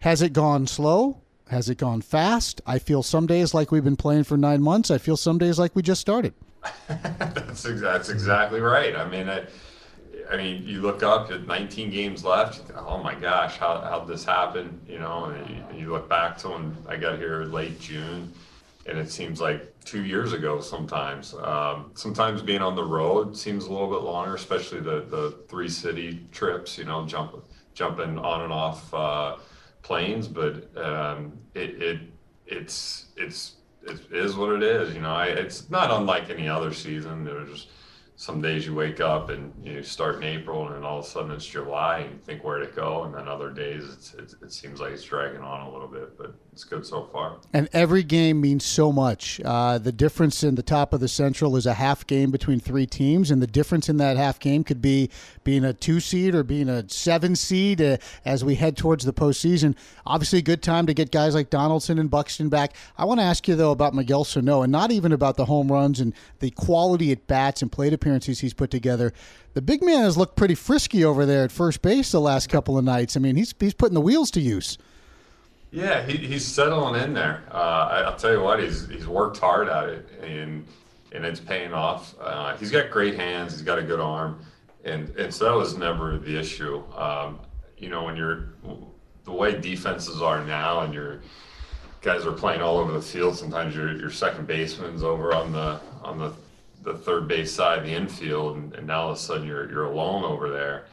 Has 0.02 0.22
it 0.22 0.32
gone 0.32 0.68
slow? 0.68 1.23
Has 1.54 1.70
it 1.70 1.78
gone 1.78 2.02
fast? 2.02 2.62
I 2.66 2.80
feel 2.80 3.04
some 3.04 3.28
days 3.28 3.54
like 3.54 3.72
we've 3.72 3.84
been 3.84 3.96
playing 3.96 4.24
for 4.24 4.36
nine 4.38 4.60
months. 4.60 4.90
I 4.90 4.98
feel 4.98 5.16
some 5.16 5.38
days 5.38 5.60
like 5.60 5.76
we 5.76 5.84
just 5.84 6.02
started. 6.02 6.34
that's, 6.88 7.62
that's 7.62 8.10
exactly 8.10 8.60
right. 8.60 8.96
I 8.96 9.08
mean, 9.08 9.30
I, 9.30 9.44
I 10.32 10.36
mean, 10.36 10.64
you 10.66 10.82
look 10.82 11.04
up 11.04 11.30
at 11.30 11.46
19 11.46 11.92
games 11.92 12.26
left. 12.26 12.72
Oh 12.76 13.04
my 13.04 13.14
gosh, 13.14 13.58
how 13.58 13.82
how 13.82 14.04
this 14.04 14.26
happen? 14.26 14.82
You 14.88 14.98
know, 14.98 15.26
and 15.26 15.48
you, 15.48 15.82
you, 15.82 15.92
look 15.92 16.10
back 16.10 16.40
to 16.40 16.50
when 16.50 16.76
I 16.90 16.98
got 16.98 17.20
here 17.20 17.44
late 17.44 17.80
June, 17.80 18.34
and 18.88 18.98
it 18.98 19.12
seems 19.12 19.40
like 19.40 19.80
two 19.86 20.04
years 20.04 20.34
ago. 20.34 20.60
Sometimes, 20.60 21.36
um, 21.36 21.92
sometimes 21.94 22.42
being 22.42 22.64
on 22.64 22.76
the 22.76 22.84
road 22.84 23.38
seems 23.38 23.66
a 23.66 23.72
little 23.72 23.92
bit 23.92 24.02
longer, 24.02 24.34
especially 24.34 24.80
the 24.80 25.02
the 25.02 25.38
three 25.48 25.70
city 25.70 26.26
trips. 26.32 26.80
You 26.80 26.86
know, 26.86 27.06
jump 27.06 27.46
jumping 27.76 28.18
on 28.18 28.42
and 28.42 28.52
off 28.52 28.92
uh, 28.92 29.36
planes, 29.84 30.28
but 30.28 30.76
um, 30.78 31.34
it, 31.54 31.82
it 31.82 32.00
it's 32.48 33.08
it's 33.16 33.56
it 33.84 34.00
is 34.12 34.36
what 34.36 34.54
it 34.56 34.64
is. 34.64 34.96
You 34.96 35.02
know, 35.02 35.14
I, 35.14 35.28
it's 35.28 35.70
not 35.70 35.92
unlike 35.92 36.30
any 36.30 36.48
other 36.50 36.74
season. 36.74 37.30
Just 37.50 37.68
some 38.24 38.42
days 38.42 38.66
you 38.66 38.74
wake 38.74 39.02
up 39.02 39.30
and 39.30 39.52
you 39.62 39.84
start 39.84 40.16
in 40.16 40.24
April 40.24 40.66
and 40.66 40.78
then 40.78 40.84
all 40.86 41.00
of 41.00 41.06
a 41.06 41.08
sudden 41.08 41.32
it's 41.32 41.46
July 41.46 42.00
and 42.00 42.12
you 42.14 42.20
think 42.20 42.42
where 42.42 42.60
to 42.60 42.68
go. 42.68 43.04
And 43.04 43.14
then 43.14 43.28
other 43.28 43.50
days 43.50 43.84
it's, 43.92 44.14
it's, 44.14 44.34
it 44.42 44.54
seems 44.54 44.80
like 44.80 44.94
it's 44.94 45.04
dragging 45.04 45.42
on 45.42 45.68
a 45.68 45.70
little 45.70 45.90
bit, 45.90 46.18
but 46.18 46.34
it's 46.54 46.64
good 46.64 46.86
so 46.86 47.10
far. 47.12 47.40
And 47.52 47.68
every 47.74 48.02
game 48.02 48.40
means 48.40 48.64
so 48.64 48.94
much. 48.94 49.42
Uh, 49.44 49.78
the 49.78 49.92
difference 49.92 50.42
in 50.42 50.56
the 50.56 50.64
top 50.64 50.94
of 50.94 51.02
the 51.02 51.10
Central 51.10 51.58
is 51.58 51.66
a 51.66 51.74
half 51.74 52.08
game 52.08 52.32
between 52.32 52.62
three 52.62 52.86
teams. 52.86 53.30
And 53.30 53.42
the 53.42 53.48
difference 53.48 53.90
in 53.90 53.98
that 53.98 54.16
half 54.16 54.40
game 54.40 54.64
could 54.64 54.82
be 54.82 55.10
being 55.44 55.66
a 55.66 55.74
two 55.74 56.00
seed 56.00 56.34
or 56.34 56.44
being 56.44 56.70
a 56.70 56.88
seven 56.88 57.36
seed 57.36 57.82
uh, 57.82 57.98
as 58.24 58.46
we 58.46 58.56
head 58.56 58.78
towards 58.78 59.04
the 59.04 59.12
postseason. 59.12 59.76
Obviously, 60.06 60.42
good 60.42 60.64
time 60.64 60.86
to 60.86 60.94
get 60.94 61.12
guys 61.12 61.36
like 61.36 61.50
Donaldson 61.50 62.00
and 62.00 62.10
Buxton 62.10 62.48
back. 62.48 62.74
I 62.98 63.04
want 63.04 63.20
to 63.20 63.26
ask 63.26 63.50
you, 63.50 63.56
though, 63.56 63.72
about 63.72 63.94
Miguel 63.94 64.24
Sano 64.24 64.62
and 64.62 64.72
not 64.72 64.92
even 64.92 65.12
about 65.12 65.36
the 65.36 65.46
home 65.46 65.70
runs 65.70 66.00
and 66.00 66.14
the 66.40 66.52
quality 66.52 67.12
at 67.12 67.28
bats 67.28 67.62
and 67.62 67.70
plate 67.70 67.92
appearances 67.92 68.13
he's 68.22 68.54
put 68.54 68.70
together. 68.70 69.14
The 69.54 69.62
big 69.62 69.82
man 69.82 70.04
has 70.04 70.18
looked 70.18 70.36
pretty 70.36 70.56
frisky 70.56 71.04
over 71.04 71.26
there 71.26 71.44
at 71.44 71.52
first 71.52 71.82
base 71.82 72.12
the 72.12 72.20
last 72.20 72.50
couple 72.50 72.78
of 72.78 72.84
nights. 72.84 73.16
I 73.16 73.20
mean, 73.20 73.36
he's 73.36 73.54
he's 73.60 73.74
putting 73.74 73.96
the 73.96 74.02
wheels 74.02 74.30
to 74.32 74.42
use. 74.42 74.78
Yeah, 75.72 76.06
he, 76.06 76.18
he's 76.18 76.46
settling 76.46 77.02
in 77.02 77.14
there. 77.14 77.44
Uh, 77.52 77.56
I, 78.06 78.10
will 78.10 78.18
tell 78.18 78.32
you 78.32 78.42
what, 78.42 78.62
he's 78.62 78.88
he's 78.88 79.08
worked 79.08 79.40
hard 79.40 79.70
at 79.70 79.90
it, 79.90 80.08
and 80.22 80.68
and 81.14 81.26
it's 81.26 81.40
paying 81.40 81.74
off. 81.74 82.14
Uh, 82.22 82.56
he's 82.58 82.72
got 82.72 82.92
great 82.92 83.16
hands. 83.16 83.54
He's 83.54 83.64
got 83.64 83.80
a 83.80 83.84
good 83.84 84.00
arm, 84.00 84.46
and 84.84 85.10
and 85.18 85.34
so 85.34 85.46
that 85.46 85.56
was 85.56 85.78
never 85.78 86.18
the 86.20 86.38
issue. 86.38 86.84
Um, 86.96 87.40
you 87.78 87.90
know, 87.90 88.04
when 88.04 88.16
you're 88.16 88.50
the 89.26 89.32
way 89.32 89.60
defenses 89.60 90.22
are 90.22 90.44
now, 90.46 90.82
and 90.82 90.94
your 90.94 91.22
guys 92.02 92.26
are 92.26 92.34
playing 92.34 92.62
all 92.62 92.78
over 92.78 92.92
the 92.92 93.02
field. 93.02 93.36
Sometimes 93.36 93.76
your 93.76 93.98
your 93.98 94.12
second 94.12 94.46
baseman's 94.46 95.04
over 95.04 95.34
on 95.34 95.52
the 95.52 95.80
on 96.04 96.20
the 96.20 96.34
the 96.84 96.94
third 96.94 97.28
base 97.28 97.52
side 97.52 97.80
of 97.80 97.86
the 97.86 97.92
infield, 97.92 98.58
and, 98.58 98.74
and 98.76 98.88
now 98.88 99.04
all 99.04 99.12
of 99.12 99.16
a 99.16 99.20
sudden 99.20 99.48
you're 99.48 99.70
you're 99.72 99.86
alone 99.86 100.24
over 100.24 100.50
there. 100.50 100.86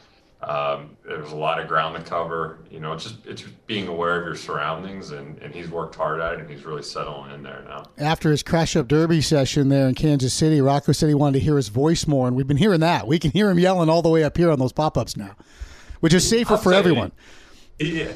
Um, 0.43 0.97
there's 1.05 1.31
a 1.31 1.35
lot 1.35 1.59
of 1.59 1.67
ground 1.67 1.95
to 1.95 2.01
cover. 2.01 2.59
You 2.71 2.79
know, 2.79 2.93
it's 2.93 3.03
just 3.03 3.25
it's 3.25 3.43
just 3.43 3.67
being 3.67 3.87
aware 3.87 4.19
of 4.19 4.25
your 4.25 4.35
surroundings, 4.35 5.11
and, 5.11 5.37
and 5.37 5.53
he's 5.53 5.69
worked 5.69 5.93
hard 5.95 6.19
at 6.19 6.33
it, 6.33 6.39
and 6.39 6.49
he's 6.49 6.65
really 6.65 6.81
settling 6.81 7.31
in 7.31 7.43
there 7.43 7.63
now. 7.67 7.83
After 7.99 8.31
his 8.31 8.41
crash 8.41 8.75
up 8.75 8.87
derby 8.87 9.21
session 9.21 9.69
there 9.69 9.87
in 9.87 9.93
Kansas 9.93 10.33
City, 10.33 10.59
Rocco 10.59 10.93
said 10.93 11.09
he 11.09 11.15
wanted 11.15 11.39
to 11.39 11.45
hear 11.45 11.57
his 11.57 11.69
voice 11.69 12.07
more, 12.07 12.27
and 12.27 12.35
we've 12.35 12.47
been 12.47 12.57
hearing 12.57 12.79
that. 12.79 13.05
We 13.05 13.19
can 13.19 13.31
hear 13.31 13.51
him 13.51 13.59
yelling 13.59 13.89
all 13.89 14.01
the 14.01 14.09
way 14.09 14.23
up 14.23 14.35
here 14.35 14.49
on 14.49 14.57
those 14.57 14.73
pop 14.73 14.97
ups 14.97 15.15
now, 15.15 15.35
which 15.99 16.13
is 16.13 16.27
safer 16.27 16.57
for 16.57 16.73
everyone. 16.73 17.11
Yeah, 17.79 18.11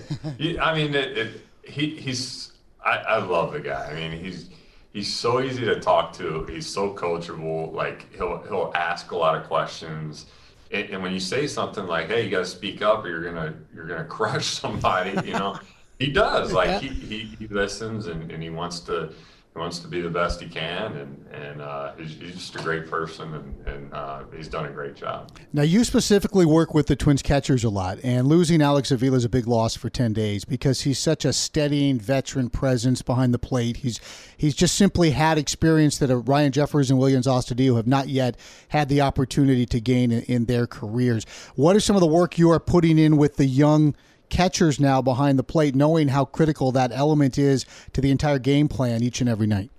I 0.61 0.75
mean, 0.75 0.95
it, 0.95 1.17
it, 1.17 1.41
he 1.63 1.95
he's 1.95 2.53
I, 2.83 2.97
I 2.97 3.17
love 3.17 3.53
the 3.53 3.59
guy. 3.59 3.87
I 3.91 3.93
mean, 3.93 4.23
he's 4.23 4.49
he's 4.95 5.13
so 5.13 5.41
easy 5.41 5.65
to 5.65 5.77
talk 5.79 6.13
to. 6.13 6.45
He's 6.45 6.65
so 6.65 6.93
coachable. 6.93 7.71
Like 7.73 8.11
he'll 8.15 8.41
he'll 8.43 8.71
ask 8.73 9.11
a 9.11 9.17
lot 9.17 9.35
of 9.37 9.45
questions. 9.45 10.25
And, 10.71 10.89
and 10.89 11.03
when 11.03 11.11
you 11.11 11.19
say 11.19 11.45
something 11.45 11.85
like, 11.85 12.07
"Hey, 12.07 12.23
you 12.23 12.31
got 12.31 12.39
to 12.39 12.45
speak 12.45 12.81
up, 12.81 13.03
or 13.03 13.09
you're 13.09 13.23
gonna 13.23 13.53
you're 13.75 13.85
gonna 13.85 14.05
crush 14.17 14.45
somebody," 14.45 15.11
you 15.27 15.33
know, 15.33 15.59
he 15.99 16.07
does. 16.07 16.53
Like 16.53 16.81
he, 16.81 16.87
he, 16.87 17.19
he 17.37 17.47
listens 17.47 18.07
and, 18.07 18.31
and 18.31 18.41
he 18.41 18.49
wants 18.49 18.79
to 18.81 19.13
he 19.55 19.59
wants 19.61 19.79
to 19.79 19.87
be 19.87 20.01
the 20.01 20.09
best 20.09 20.41
he 20.41 20.49
can, 20.49 20.97
and 20.97 21.25
and 21.31 21.61
uh, 21.61 21.93
he's, 21.97 22.15
he's, 22.15 22.33
just 22.33 22.55
a 22.55 22.59
great 22.59 22.89
person, 22.89 23.33
and, 23.33 23.67
and 23.67 23.93
uh, 23.93 24.23
he's 24.35 24.49
done 24.49 24.65
a 24.65 24.71
great 24.71 24.95
job. 24.95 25.31
Now, 25.53 25.61
you 25.61 25.85
specifically 25.85 26.45
work 26.45 26.73
with 26.73 26.87
the 26.87 26.95
Twins 26.97 27.21
catchers 27.21 27.63
a 27.63 27.69
lot, 27.69 27.97
and 28.03 28.27
losing 28.27 28.61
Alex 28.61 28.91
Avila 28.91 29.15
is 29.15 29.23
a 29.23 29.29
big 29.29 29.47
loss 29.47 29.73
for 29.73 29.89
ten 29.89 30.11
days 30.11 30.43
because 30.43 30.81
he's 30.81 30.99
such 30.99 31.23
a 31.23 31.31
steadying 31.31 31.99
veteran 31.99 32.49
presence 32.49 33.01
behind 33.01 33.33
the 33.33 33.39
plate. 33.39 33.77
He's 33.77 34.01
he's 34.35 34.55
just 34.55 34.75
simply 34.75 35.11
had 35.11 35.37
experience 35.37 35.99
that 35.99 36.13
Ryan 36.13 36.51
Jeffers 36.51 36.91
and 36.91 36.99
Willians 36.99 37.25
Astudillo 37.25 37.77
have 37.77 37.87
not 37.87 38.09
yet 38.09 38.35
had 38.69 38.89
the 38.89 38.99
opportunity 38.99 39.65
to 39.67 39.79
gain 39.79 40.11
in, 40.11 40.23
in 40.23 40.45
their 40.45 40.67
careers. 40.67 41.25
What 41.55 41.77
is 41.77 41.85
some 41.85 41.95
of 41.95 42.01
the 42.01 42.07
work 42.07 42.37
you 42.37 42.51
are 42.51 42.59
putting 42.59 42.99
in 42.99 43.15
with 43.15 43.37
the 43.37 43.45
young? 43.45 43.95
Catchers 44.29 44.79
now 44.79 45.01
behind 45.01 45.39
the 45.39 45.43
plate, 45.43 45.75
knowing 45.75 46.09
how 46.09 46.25
critical 46.25 46.71
that 46.73 46.91
element 46.91 47.37
is 47.37 47.65
to 47.93 48.01
the 48.01 48.11
entire 48.11 48.39
game 48.39 48.67
plan 48.67 49.03
each 49.03 49.21
and 49.21 49.29
every 49.29 49.47
night? 49.47 49.69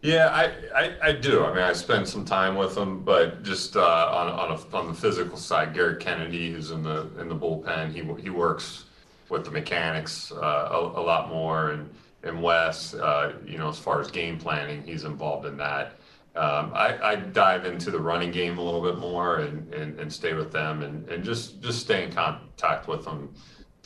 Yeah, 0.00 0.28
I, 0.28 0.80
I, 0.80 1.08
I 1.08 1.12
do. 1.12 1.44
I 1.44 1.48
mean, 1.52 1.62
I 1.62 1.72
spend 1.72 2.06
some 2.06 2.24
time 2.24 2.54
with 2.54 2.74
them, 2.76 3.02
but 3.02 3.42
just 3.42 3.76
uh, 3.76 3.80
on 3.80 4.28
on, 4.28 4.52
a, 4.52 4.76
on 4.76 4.86
the 4.86 4.94
physical 4.94 5.36
side, 5.36 5.74
Garrett 5.74 5.98
Kennedy, 5.98 6.52
who's 6.52 6.70
in 6.70 6.84
the 6.84 7.08
in 7.18 7.28
the 7.28 7.34
bullpen, 7.34 7.92
he 7.92 8.22
he 8.22 8.30
works 8.30 8.84
with 9.28 9.44
the 9.44 9.50
mechanics 9.50 10.32
uh, 10.32 10.68
a, 10.70 10.78
a, 10.78 11.02
lot 11.02 11.28
more, 11.28 11.70
and 11.70 11.90
and 12.22 12.40
Wes, 12.40 12.94
uh, 12.94 13.32
you 13.44 13.58
know, 13.58 13.68
as 13.68 13.78
far 13.78 14.00
as 14.00 14.10
game 14.10 14.38
planning, 14.38 14.82
he's 14.84 15.04
involved 15.04 15.46
in 15.46 15.56
that. 15.56 15.94
Um, 16.36 16.70
I, 16.72 16.98
I, 17.02 17.16
dive 17.16 17.64
into 17.64 17.90
the 17.90 17.98
running 17.98 18.30
game 18.30 18.58
a 18.58 18.62
little 18.62 18.82
bit 18.82 18.98
more 18.98 19.38
and, 19.38 19.74
and, 19.74 19.98
and 19.98 20.12
stay 20.12 20.34
with 20.34 20.52
them 20.52 20.82
and, 20.82 21.08
and 21.08 21.24
just 21.24 21.60
just 21.60 21.80
stay 21.80 22.04
in 22.04 22.12
contact 22.12 22.86
with 22.86 23.04
them 23.04 23.34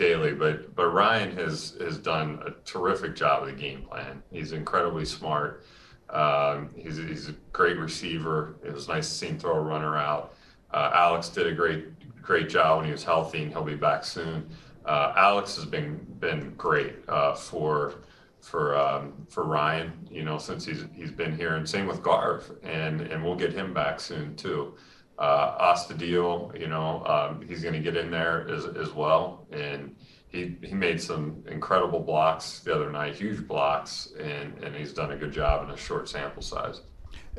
daily, 0.03 0.33
but 0.33 0.75
but 0.75 0.89
Ryan 0.89 1.37
has 1.37 1.77
has 1.81 1.97
done 1.99 2.43
a 2.45 2.51
terrific 2.65 3.15
job 3.15 3.43
of 3.43 3.49
the 3.49 3.55
game 3.55 3.83
plan. 3.83 4.23
He's 4.31 4.53
incredibly 4.53 5.05
smart. 5.05 5.65
Um, 6.11 6.71
he's 6.75 6.97
he's 6.97 7.29
a 7.29 7.35
great 7.53 7.79
receiver. 7.79 8.57
It 8.65 8.73
was 8.73 8.89
nice 8.89 9.09
to 9.09 9.15
see 9.15 9.29
him 9.29 9.39
throw 9.39 9.57
a 9.57 9.61
runner 9.61 9.97
out. 9.97 10.35
Uh, 10.73 10.91
Alex 10.95 11.29
did 11.29 11.47
a 11.47 11.53
great 11.53 11.85
great 12.21 12.49
job 12.49 12.79
when 12.79 12.87
he 12.87 12.93
was 12.93 13.05
healthy, 13.05 13.43
and 13.43 13.53
he'll 13.53 13.63
be 13.63 13.77
back 13.77 14.05
soon. 14.05 14.49
Uh, 14.85 15.13
Alex 15.17 15.55
has 15.57 15.65
been 15.65 16.05
been 16.19 16.53
great 16.57 16.97
uh, 17.09 17.35
for 17.35 17.95
for 18.41 18.77
um, 18.77 19.13
for 19.29 19.45
Ryan, 19.45 19.93
you 20.11 20.25
know, 20.25 20.39
since 20.39 20.65
he's 20.65 20.85
he's 20.93 21.13
been 21.13 21.37
here, 21.37 21.55
and 21.55 21.69
same 21.69 21.87
with 21.87 22.03
Garv, 22.03 22.51
and 22.65 23.01
and 23.01 23.25
we'll 23.25 23.37
get 23.37 23.53
him 23.53 23.73
back 23.73 24.01
soon 24.01 24.35
too. 24.35 24.75
Uh, 25.19 25.75
Astudillo, 25.75 26.59
you 26.59 26.69
know, 26.69 27.05
um, 27.07 27.47
he's 27.47 27.63
going 27.63 27.75
to 27.75 27.81
get 27.81 27.97
in 27.97 28.11
there 28.11 28.49
as 28.49 28.65
as 28.65 28.93
well, 28.93 29.47
and 29.53 29.95
he 30.29 30.57
he 30.63 30.75
made 30.75 31.01
some 31.01 31.45
incredible 31.49 32.01
blocks 32.01 32.61
the 32.61 32.75
other 32.75 32.91
night, 32.91 33.15
huge 33.15 33.47
blocks, 33.47 34.13
and 34.19 34.59
and 34.65 34.75
he's 34.75 34.93
done 34.93 35.13
a 35.13 35.17
good 35.17 35.33
job 35.33 35.69
in 35.69 35.75
a 35.75 35.77
short 35.77 36.09
sample 36.09 36.43
size. 36.43 36.81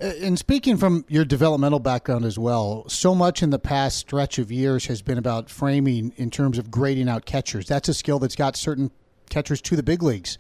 Uh, 0.02 0.06
and 0.22 0.40
speaking 0.40 0.78
from 0.78 1.06
your 1.08 1.26
developmental 1.26 1.80
background 1.80 2.26
as 2.26 2.40
well, 2.40 2.88
so 2.88 3.14
much 3.14 3.44
in 3.44 3.52
the 3.52 3.60
past 3.60 3.98
stretch 3.98 4.40
of 4.40 4.52
years 4.52 4.86
has 4.88 5.02
been 5.02 5.18
about 5.18 5.50
framing 5.50 6.14
in 6.16 6.32
terms 6.32 6.58
of 6.58 6.72
grading 6.72 7.08
out 7.08 7.26
catchers. 7.26 7.68
That's 7.68 7.90
a 7.90 7.94
skill 7.94 8.18
that's 8.20 8.36
got 8.36 8.56
certain 8.56 8.92
catchers 9.30 9.62
to 9.62 9.76
the 9.76 9.84
big 9.84 10.02
leagues. 10.02 10.38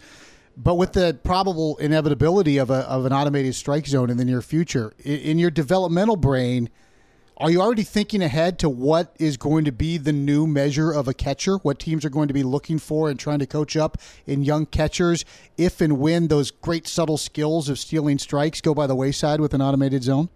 But 0.55 0.75
with 0.75 0.93
the 0.93 1.19
probable 1.23 1.77
inevitability 1.77 2.57
of, 2.57 2.69
a, 2.69 2.87
of 2.89 3.05
an 3.05 3.13
automated 3.13 3.55
strike 3.55 3.87
zone 3.87 4.09
in 4.09 4.17
the 4.17 4.25
near 4.25 4.41
future, 4.41 4.93
in 5.03 5.39
your 5.39 5.49
developmental 5.49 6.15
brain, 6.15 6.69
are 7.43 7.51
you 7.51 7.59
already 7.61 7.83
thinking 7.83 8.21
ahead 8.21 8.57
to 8.59 8.69
what 8.69 9.13
is 9.19 9.35
going 9.35 9.65
to 9.65 9.71
be 9.73 9.97
the 9.97 10.13
new 10.13 10.47
measure 10.47 10.93
of 10.93 11.09
a 11.09 11.13
catcher? 11.13 11.57
What 11.57 11.77
teams 11.77 12.05
are 12.05 12.09
going 12.09 12.29
to 12.29 12.33
be 12.33 12.41
looking 12.41 12.79
for 12.79 13.09
and 13.09 13.19
trying 13.19 13.39
to 13.39 13.45
coach 13.45 13.75
up 13.75 13.97
in 14.25 14.43
young 14.43 14.65
catchers 14.65 15.25
if 15.57 15.81
and 15.81 15.99
when 15.99 16.29
those 16.29 16.51
great 16.51 16.87
subtle 16.87 17.17
skills 17.17 17.67
of 17.67 17.77
stealing 17.77 18.17
strikes 18.17 18.61
go 18.61 18.73
by 18.73 18.87
the 18.87 18.95
wayside 18.95 19.41
with 19.41 19.53
an 19.53 19.61
automated 19.61 20.03
zone? 20.03 20.29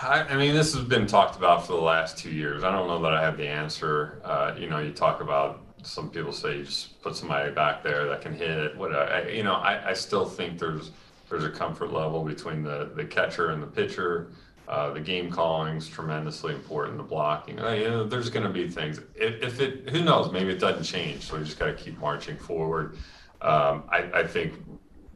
I, 0.00 0.20
I 0.20 0.36
mean, 0.36 0.54
this 0.54 0.72
has 0.74 0.84
been 0.84 1.08
talked 1.08 1.34
about 1.34 1.66
for 1.66 1.72
the 1.72 1.82
last 1.82 2.18
two 2.18 2.30
years. 2.30 2.62
I 2.62 2.70
don't 2.70 2.86
know 2.86 3.02
that 3.02 3.12
I 3.12 3.20
have 3.20 3.36
the 3.36 3.48
answer. 3.48 4.22
Uh, 4.24 4.54
you 4.56 4.68
know, 4.68 4.78
you 4.78 4.92
talk 4.92 5.20
about 5.20 5.60
some 5.82 6.08
people 6.08 6.30
say 6.30 6.58
you 6.58 6.64
just 6.66 7.02
put 7.02 7.16
somebody 7.16 7.50
back 7.50 7.82
there 7.82 8.06
that 8.06 8.20
can 8.20 8.32
hit 8.32 8.50
it. 8.50 8.76
What 8.76 8.94
I, 8.94 9.26
you 9.26 9.42
know, 9.42 9.54
I, 9.54 9.90
I 9.90 9.92
still 9.92 10.24
think 10.24 10.60
there's 10.60 10.92
there's 11.28 11.42
a 11.42 11.50
comfort 11.50 11.92
level 11.92 12.22
between 12.22 12.62
the 12.62 12.92
the 12.94 13.04
catcher 13.04 13.50
and 13.50 13.60
the 13.60 13.66
pitcher. 13.66 14.28
Uh, 14.66 14.92
the 14.94 15.00
game 15.00 15.30
calling 15.30 15.76
is 15.76 15.86
tremendously 15.86 16.54
important. 16.54 16.96
The 16.96 17.02
blocking, 17.02 17.60
uh, 17.60 17.72
you 17.72 17.88
know, 17.88 18.04
there's 18.04 18.30
going 18.30 18.46
to 18.46 18.52
be 18.52 18.68
things. 18.68 18.98
If, 19.14 19.42
if, 19.42 19.60
it, 19.60 19.90
who 19.90 20.02
knows, 20.02 20.32
maybe 20.32 20.50
it 20.52 20.58
doesn't 20.58 20.84
change. 20.84 21.22
So 21.24 21.36
we 21.36 21.44
just 21.44 21.58
got 21.58 21.66
to 21.66 21.74
keep 21.74 21.98
marching 21.98 22.38
forward. 22.38 22.96
Um, 23.42 23.84
I, 23.90 24.10
I, 24.14 24.26
think 24.26 24.54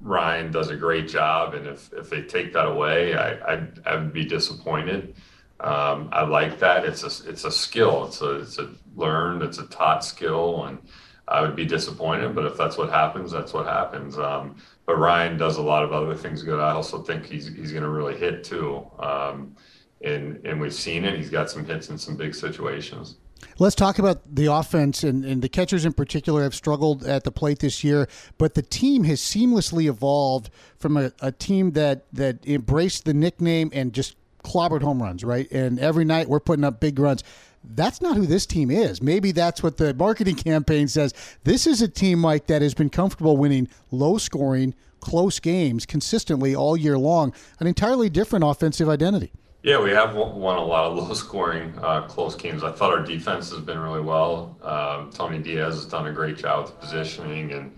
Ryan 0.03 0.53
does 0.53 0.69
a 0.69 0.77
great 0.77 1.09
job, 1.09 1.55
and 1.55 1.67
if, 1.67 1.91
if 1.95 2.11
they 2.11 2.21
take 2.21 2.53
that 2.53 2.67
away, 2.67 3.15
I, 3.15 3.55
I, 3.55 3.67
I 3.87 3.97
would 3.97 4.13
be 4.13 4.27
disappointed. 4.27 5.15
Um, 5.61 6.11
I 6.13 6.25
like 6.25 6.59
that. 6.61 6.85
It's 6.85 7.03
a 7.03 7.29
it's 7.29 7.45
a 7.45 7.51
skill. 7.51 8.07
It's 8.07 8.21
a 8.21 8.41
it's 8.41 8.59
a 8.59 8.71
learned. 8.95 9.43
It's 9.43 9.59
a 9.59 9.67
taught 9.67 10.05
skill, 10.05 10.67
and 10.67 10.79
I 11.27 11.41
would 11.41 11.57
be 11.57 11.65
disappointed. 11.65 12.35
But 12.35 12.45
if 12.45 12.57
that's 12.57 12.77
what 12.77 12.91
happens, 12.91 13.33
that's 13.33 13.53
what 13.53 13.67
happens. 13.67 14.19
Um, 14.19 14.57
but 14.89 14.97
Ryan 14.97 15.37
does 15.37 15.59
a 15.59 15.63
lot 15.63 15.85
of 15.85 15.93
other 15.93 16.15
things 16.15 16.43
good. 16.43 16.59
I 16.59 16.73
also 16.73 17.03
think 17.03 17.27
he's 17.27 17.47
he's 17.47 17.73
going 17.73 17.83
to 17.83 17.91
really 17.91 18.17
hit 18.17 18.43
too. 18.43 18.91
Um, 18.99 19.55
and 20.03 20.45
and 20.47 20.59
we've 20.59 20.73
seen 20.73 21.05
it. 21.05 21.15
He's 21.15 21.29
got 21.29 21.51
some 21.51 21.67
hits 21.67 21.91
in 21.91 21.99
some 21.99 22.17
big 22.17 22.35
situations. 22.35 23.17
Let's 23.59 23.77
talk 23.77 23.99
about 23.99 24.35
the 24.35 24.47
offense 24.47 25.05
and, 25.05 25.25
and 25.27 25.43
the 25.43 25.49
catchers 25.49 25.85
in 25.85 25.93
particular 25.93 26.43
have 26.43 26.55
struggled 26.55 27.05
at 27.05 27.23
the 27.23 27.31
plate 27.31 27.59
this 27.59 27.85
year, 27.85 28.09
but 28.39 28.55
the 28.55 28.63
team 28.63 29.05
has 29.05 29.21
seamlessly 29.21 29.89
evolved 29.89 30.51
from 30.79 30.97
a, 30.97 31.13
a 31.21 31.33
team 31.33 31.73
that 31.73 32.07
that 32.15 32.45
embraced 32.47 33.05
the 33.05 33.13
nickname 33.13 33.71
and 33.75 33.93
just 33.93 34.17
clobbered 34.43 34.81
home 34.81 35.03
runs, 35.03 35.23
right? 35.23 35.51
And 35.53 35.79
every 35.79 36.07
night 36.07 36.31
we're 36.31 36.41
putting 36.41 36.65
up 36.65 36.81
big 36.81 36.99
runs 36.99 37.23
that's 37.65 38.01
not 38.01 38.17
who 38.17 38.27
this 38.27 38.47
team 38.47 38.71
is. 38.71 39.03
Maybe 39.03 39.33
that's 39.33 39.63
what 39.63 39.77
the 39.77 39.95
marketing 39.95 40.35
campaign 40.37 40.89
says. 40.89 41.15
This 41.45 41.67
is 41.67 41.83
a 41.83 41.89
team, 41.89 42.19
Mike, 42.21 42.47
that 42.47 42.63
has 42.63 42.75
been 42.75 42.91
comfortable 42.91 43.37
winning 43.37 43.69
low 43.91 44.19
scoring, 44.19 44.75
close 45.01 45.39
games 45.41 45.87
consistently 45.87 46.55
all 46.55 46.77
year 46.77 46.99
long, 46.99 47.33
an 47.61 47.67
entirely 47.67 48.09
different 48.09 48.45
offensive 48.45 48.89
identity. 48.89 49.33
Yeah, 49.63 49.83
we 49.83 49.91
have 49.91 50.15
won 50.15 50.57
a 50.57 50.65
lot 50.65 50.91
of 50.91 50.97
low 51.09 51.15
scoring, 51.15 51.75
uh, 51.83 52.03
close 52.03 52.35
games. 52.35 52.63
I 52.63 52.73
thought 52.73 52.93
our 52.93 53.05
defense 53.05 53.51
has 53.51 53.61
been 53.61 53.79
really 53.79 54.01
well. 54.01 54.57
Um, 54.63 55.11
Tony 55.13 55.39
Diaz 55.39 55.75
has 55.75 55.87
done 55.87 56.07
a 56.07 56.13
great 56.13 56.37
job 56.37 56.67
with 56.67 56.81
positioning 56.81 57.53
and 57.53 57.77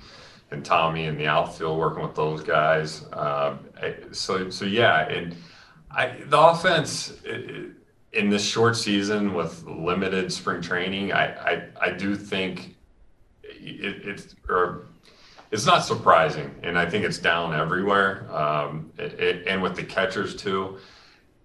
and 0.53 0.65
Tommy 0.65 1.05
in 1.05 1.17
the 1.17 1.29
outfield 1.29 1.79
working 1.79 2.03
with 2.03 2.17
those 2.17 2.43
guys. 2.43 3.05
Uh, 3.13 3.57
so 4.11 4.51
so 4.51 4.65
yeah, 4.65 5.09
and 5.09 5.35
I, 5.91 6.19
the 6.27 6.39
offense. 6.39 7.15
It, 7.25 7.80
in 8.13 8.29
this 8.29 8.45
short 8.45 8.77
season 8.77 9.35
with 9.35 9.65
limited 9.65 10.33
spring 10.33 10.61
training, 10.61 11.13
I 11.13 11.25
I, 11.27 11.63
I 11.81 11.91
do 11.91 12.17
think 12.17 12.77
it, 13.43 14.07
it's 14.07 14.35
or 14.49 14.87
it's 15.51 15.67
not 15.67 15.85
surprising, 15.85 16.55
and 16.63 16.79
I 16.79 16.89
think 16.89 17.05
it's 17.05 17.19
down 17.19 17.55
everywhere. 17.55 18.27
Um, 18.33 18.93
it, 18.99 19.19
it, 19.19 19.47
and 19.47 19.63
with 19.63 19.77
the 19.77 19.83
catchers 19.83 20.37
too, 20.37 20.79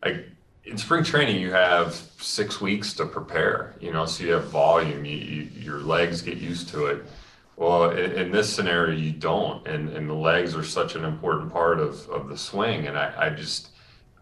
like 0.03 0.27
in 0.63 0.77
spring 0.77 1.03
training, 1.03 1.39
you 1.39 1.51
have 1.51 1.93
six 2.19 2.59
weeks 2.59 2.93
to 2.93 3.05
prepare. 3.05 3.75
You 3.79 3.91
know, 3.93 4.05
so 4.05 4.23
you 4.23 4.33
have 4.33 4.45
volume. 4.45 5.05
You, 5.05 5.17
you, 5.17 5.41
your 5.59 5.79
legs 5.79 6.21
get 6.21 6.37
used 6.37 6.69
to 6.69 6.87
it. 6.87 7.05
Well, 7.57 7.91
in, 7.91 8.11
in, 8.11 8.31
this 8.31 8.53
scenario, 8.53 8.95
you 8.95 9.11
don't, 9.11 9.65
and 9.67 9.89
and 9.89 10.09
the 10.09 10.15
legs 10.15 10.55
are 10.55 10.63
such 10.63 10.95
an 10.95 11.05
important 11.05 11.51
part 11.51 11.79
of 11.79 12.07
of 12.09 12.27
the 12.27 12.37
swing. 12.37 12.87
And 12.87 12.97
I, 12.97 13.13
I 13.17 13.29
just 13.29 13.69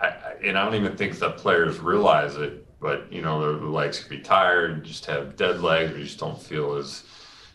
I, 0.03 0.33
and 0.43 0.57
I 0.57 0.65
don't 0.65 0.75
even 0.75 0.97
think 0.97 1.17
that 1.19 1.37
players 1.37 1.79
realize 1.79 2.35
it, 2.35 2.65
but 2.79 3.11
you 3.11 3.21
know, 3.21 3.57
the 3.57 3.65
legs 3.65 3.99
could 3.99 4.09
be 4.09 4.19
tired, 4.19 4.83
just 4.83 5.05
have 5.05 5.35
dead 5.35 5.61
legs, 5.61 5.93
or 5.93 5.99
just 5.99 6.19
don't 6.19 6.41
feel 6.41 6.75
as 6.75 7.03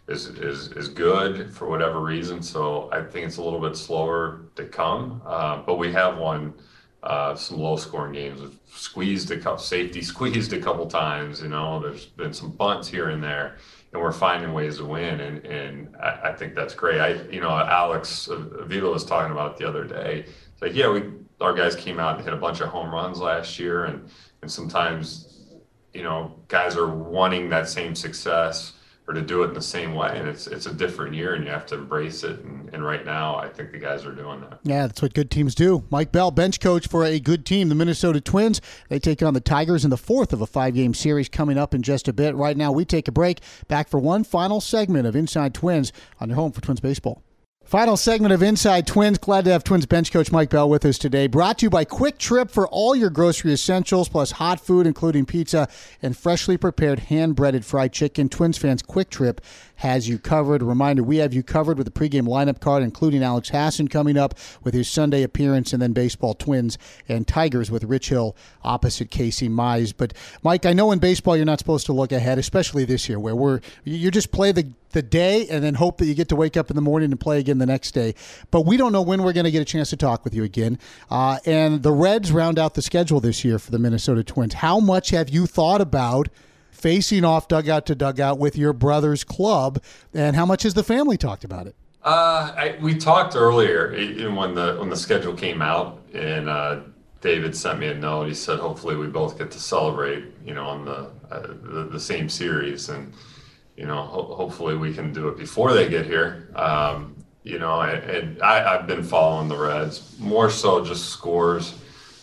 is 0.09 0.27
is 0.29 0.69
is 0.73 0.89
good 0.89 1.53
for 1.53 1.69
whatever 1.69 2.01
reason. 2.01 2.43
So 2.43 2.89
I 2.93 3.03
think 3.03 3.27
it's 3.27 3.37
a 3.37 3.43
little 3.43 3.61
bit 3.61 3.77
slower 3.77 4.47
to 4.57 4.65
come, 4.65 5.21
uh, 5.27 5.59
but 5.59 5.77
we 5.77 5.93
have 5.93 6.17
won 6.17 6.55
uh, 7.03 7.35
some 7.35 7.59
low 7.59 7.77
scoring 7.77 8.15
games. 8.15 8.41
We've 8.41 8.59
squeezed 8.67 9.31
a 9.31 9.39
couple 9.39 9.59
safety, 9.59 10.03
squeezed 10.03 10.53
a 10.53 10.61
couple 10.61 10.87
times. 10.87 11.43
You 11.43 11.49
know, 11.49 11.79
there's 11.79 12.07
been 12.07 12.33
some 12.33 12.51
bunts 12.51 12.89
here 12.89 13.11
and 13.11 13.23
there, 13.23 13.59
and 13.93 14.01
we're 14.01 14.13
finding 14.13 14.53
ways 14.55 14.79
to 14.79 14.85
win. 14.87 15.21
And 15.21 15.45
and 15.47 15.95
I, 15.97 16.31
I 16.31 16.33
think 16.33 16.55
that's 16.55 16.75
great. 16.75 17.01
I 17.01 17.23
you 17.31 17.41
know 17.41 17.51
Alex 17.51 18.29
Avila 18.29 18.91
was 18.91 19.05
talking 19.05 19.33
about 19.33 19.53
it 19.53 19.59
the 19.59 19.69
other 19.69 19.85
day. 19.85 20.25
It's 20.27 20.63
like 20.63 20.75
yeah, 20.75 20.91
we 20.91 21.03
our 21.41 21.55
guys 21.55 21.75
came 21.77 22.01
out 22.01 22.17
and 22.17 22.25
hit 22.25 22.35
a 22.35 22.37
bunch 22.37 22.61
of 22.61 22.69
home 22.69 22.93
runs 22.93 23.21
last 23.21 23.59
year, 23.59 23.85
and 23.85 24.09
and 24.43 24.51
sometimes, 24.51 25.41
you 25.93 26.03
know, 26.03 26.35
guys 26.49 26.77
are 26.77 26.89
wanting 26.89 27.49
that 27.51 27.69
same 27.69 27.95
success 27.95 28.75
or 29.07 29.15
to 29.15 29.23
do 29.23 29.43
it 29.43 29.49
in 29.49 29.55
the 29.55 29.63
same 29.63 29.95
way, 29.95 30.13
and 30.19 30.29
it's 30.29 30.47
it's 30.47 30.67
a 30.67 30.75
different 30.75 31.15
year, 31.15 31.35
and 31.35 31.43
you 31.45 31.51
have 31.51 31.65
to 31.65 31.75
embrace 31.75 32.25
it. 32.25 32.41
And, 32.41 32.69
and 32.75 32.85
right 32.85 33.07
now, 33.07 33.37
I 33.37 33.49
think 33.49 33.73
the 33.73 33.79
guys 33.79 34.05
are 34.05 34.13
doing 34.13 34.43
that. 34.43 34.61
Yeah, 34.65 34.87
that's 34.87 35.01
what 35.01 35.15
good 35.15 35.31
teams 35.31 35.55
do. 35.55 35.85
Mike 35.91 36.13
Bell, 36.13 36.31
bench 36.31 36.61
coach 36.61 36.87
for 36.87 37.05
a 37.05 37.19
good 37.19 37.47
team, 37.47 37.71
the 37.71 37.75
Minnesota 37.75 38.21
Twins. 38.21 38.61
They 38.91 38.99
take 38.99 39.23
on 39.23 39.33
the 39.33 39.41
Tigers 39.41 39.83
in 39.83 39.91
the 39.91 39.97
fourth 39.97 40.35
of 40.35 40.43
a 40.43 40.47
five-game 40.47 40.93
series 40.93 41.31
coming 41.31 41.57
up 41.57 41.73
in 41.73 41.83
just 41.83 42.07
a 42.07 42.13
bit. 42.13 42.35
Right 42.35 42.57
now, 42.57 42.71
we 42.71 42.85
take 42.85 43.09
a 43.09 43.13
break. 43.13 43.41
Back 43.67 43.89
for 43.89 43.99
one 43.99 44.25
final 44.25 44.61
segment 44.61 45.07
of 45.07 45.17
Inside 45.17 45.55
Twins 45.55 45.91
on 46.21 46.29
your 46.29 46.37
home 46.37 46.53
for 46.53 46.61
Twins 46.61 46.81
baseball. 46.81 47.23
Final 47.69 47.99
segment 47.99 48.33
of 48.33 48.43
Inside 48.43 48.87
Twins. 48.87 49.19
Glad 49.19 49.45
to 49.45 49.51
have 49.51 49.63
Twins 49.63 49.85
bench 49.85 50.11
coach 50.11 50.33
Mike 50.33 50.49
Bell 50.49 50.71
with 50.71 50.87
us 50.87 50.97
today. 50.97 51.27
Brought 51.27 51.59
to 51.59 51.67
you 51.67 51.71
by 51.71 51.85
Kwik 51.85 52.17
Trip 52.17 52.51
for 52.51 52.67
all 52.67 52.97
your 52.97 53.11
grocery 53.11 53.53
essentials, 53.53 54.09
plus 54.09 54.31
hot 54.31 54.59
food, 54.59 54.87
including 54.87 55.27
pizza 55.27 55.69
and 56.01 56.17
freshly 56.17 56.57
prepared 56.57 56.99
hand 56.99 57.37
breaded 57.37 57.67
fried 57.67 57.93
chicken. 57.93 58.31
Twins 58.31 58.57
fans, 58.57 58.81
Quick 58.81 59.11
Trip 59.11 59.43
has 59.79 60.09
you 60.09 60.19
covered. 60.19 60.63
Reminder, 60.63 61.03
we 61.03 61.19
have 61.19 61.33
you 61.33 61.43
covered 61.43 61.79
with 61.79 61.87
the 61.87 61.93
pregame 61.93 62.27
lineup 62.27 62.61
card, 62.61 62.83
including 62.83 63.23
Alex 63.23 63.49
Hassan 63.49 63.89
coming 63.89 64.19
up 64.19 64.35
with 64.65 64.75
his 64.75 64.89
Sunday 64.89 65.23
appearance, 65.23 65.73
and 65.73 65.81
then 65.81 65.93
baseball 65.93 66.35
Twins 66.35 66.79
and 67.09 67.27
Tigers 67.27 67.71
with 67.71 67.85
Rich 67.85 68.09
Hill 68.09 68.37
opposite 68.65 69.11
Casey 69.11 69.49
Mize. 69.49 69.95
But 69.97 70.15
Mike, 70.43 70.67
I 70.67 70.73
know 70.73 70.91
in 70.91 70.99
baseball 70.99 71.37
you're 71.37 71.47
not 71.47 71.61
supposed 71.61 71.87
to 71.87 71.93
look 71.93 72.11
ahead, 72.11 72.39
especially 72.39 72.85
this 72.85 73.09
year, 73.09 73.21
where 73.21 73.37
we're 73.37 73.61
you 73.85 74.11
just 74.11 74.33
play 74.33 74.53
the 74.53 74.73
the 74.91 75.03
day 75.03 75.47
and 75.49 75.63
then 75.63 75.75
hope 75.75 75.99
that 75.99 76.07
you 76.07 76.15
get 76.15 76.29
to 76.29 76.37
wake 76.37 76.57
up 76.57 76.71
in 76.71 76.77
the 76.77 76.83
morning 76.83 77.11
and 77.11 77.21
play 77.21 77.39
again 77.39 77.59
the 77.59 77.67
next 77.67 77.93
day. 77.93 78.15
But 78.51 78.63
we 78.63 78.77
don't 78.77 78.93
know 78.93 79.03
when 79.03 79.23
we're 79.23 79.33
going 79.33 79.45
to 79.45 79.51
get 79.51 79.63
a 79.63 79.67
chance 79.67 79.91
to 79.91 79.97
talk 79.97 80.25
with 80.25 80.35
you 80.35 80.45
again. 80.45 80.79
Uh, 81.11 81.39
and 81.45 81.83
the 81.83 81.93
Reds 81.93 82.33
round 82.33 82.59
out 82.59 82.75
the 82.75 82.83
schedule 82.83 83.21
this 83.21 83.45
year 83.45 83.59
for 83.59 83.71
the 83.71 83.79
Minnesota 83.79 84.25
Twins. 84.25 84.55
How 84.55 84.81
much 84.81 85.11
have 85.11 85.29
you 85.29 85.47
thought 85.47 85.81
about? 85.81 86.29
Facing 86.79 87.25
off 87.25 87.49
dugout 87.49 87.87
to 87.87 87.95
dugout 87.95 88.39
with 88.39 88.57
your 88.57 88.73
brother's 88.73 89.25
club, 89.25 89.83
and 90.15 90.37
how 90.37 90.47
much 90.47 90.63
has 90.63 90.75
the 90.75 90.85
family 90.85 91.17
talked 91.17 91.45
about 91.45 91.67
it? 91.67 91.75
Uh, 92.03 92.55
I, 92.57 92.79
we 92.81 92.95
talked 92.95 93.35
earlier 93.35 93.91
when 94.33 94.55
the 94.55 94.77
when 94.79 94.89
the 94.89 94.97
schedule 94.97 95.35
came 95.35 95.61
out, 95.61 96.01
and 96.15 96.49
uh, 96.49 96.81
David 97.21 97.57
sent 97.57 97.81
me 97.81 97.89
a 97.89 97.95
note. 97.95 98.29
He 98.29 98.35
said, 98.35 98.61
"Hopefully, 98.61 98.97
we 98.97 99.09
both 99.09 99.37
get 99.37 99.51
to 99.51 99.59
celebrate, 99.59 100.25
you 100.45 100.55
know, 100.55 100.65
on 100.65 100.85
the 100.85 101.11
uh, 101.31 101.47
the, 101.63 101.89
the, 101.91 102.01
same 102.01 102.29
series, 102.29 102.89
and 102.89 103.13
you 103.77 103.87
know, 103.87 104.03
ho- 104.03 104.35
hopefully, 104.35 104.77
we 104.77 104.95
can 104.95 105.13
do 105.13 105.29
it 105.29 105.37
before 105.37 105.73
they 105.73 105.89
get 105.89 106.07
here." 106.07 106.51
Um, 106.55 107.17
you 107.43 107.59
know, 107.59 107.81
and, 107.81 108.41
I, 108.43 108.77
have 108.77 108.87
been 108.87 109.03
following 109.03 109.49
the 109.49 109.57
Reds 109.57 110.15
more 110.19 110.51
so 110.51 110.85
just 110.85 111.09
scores, 111.09 111.75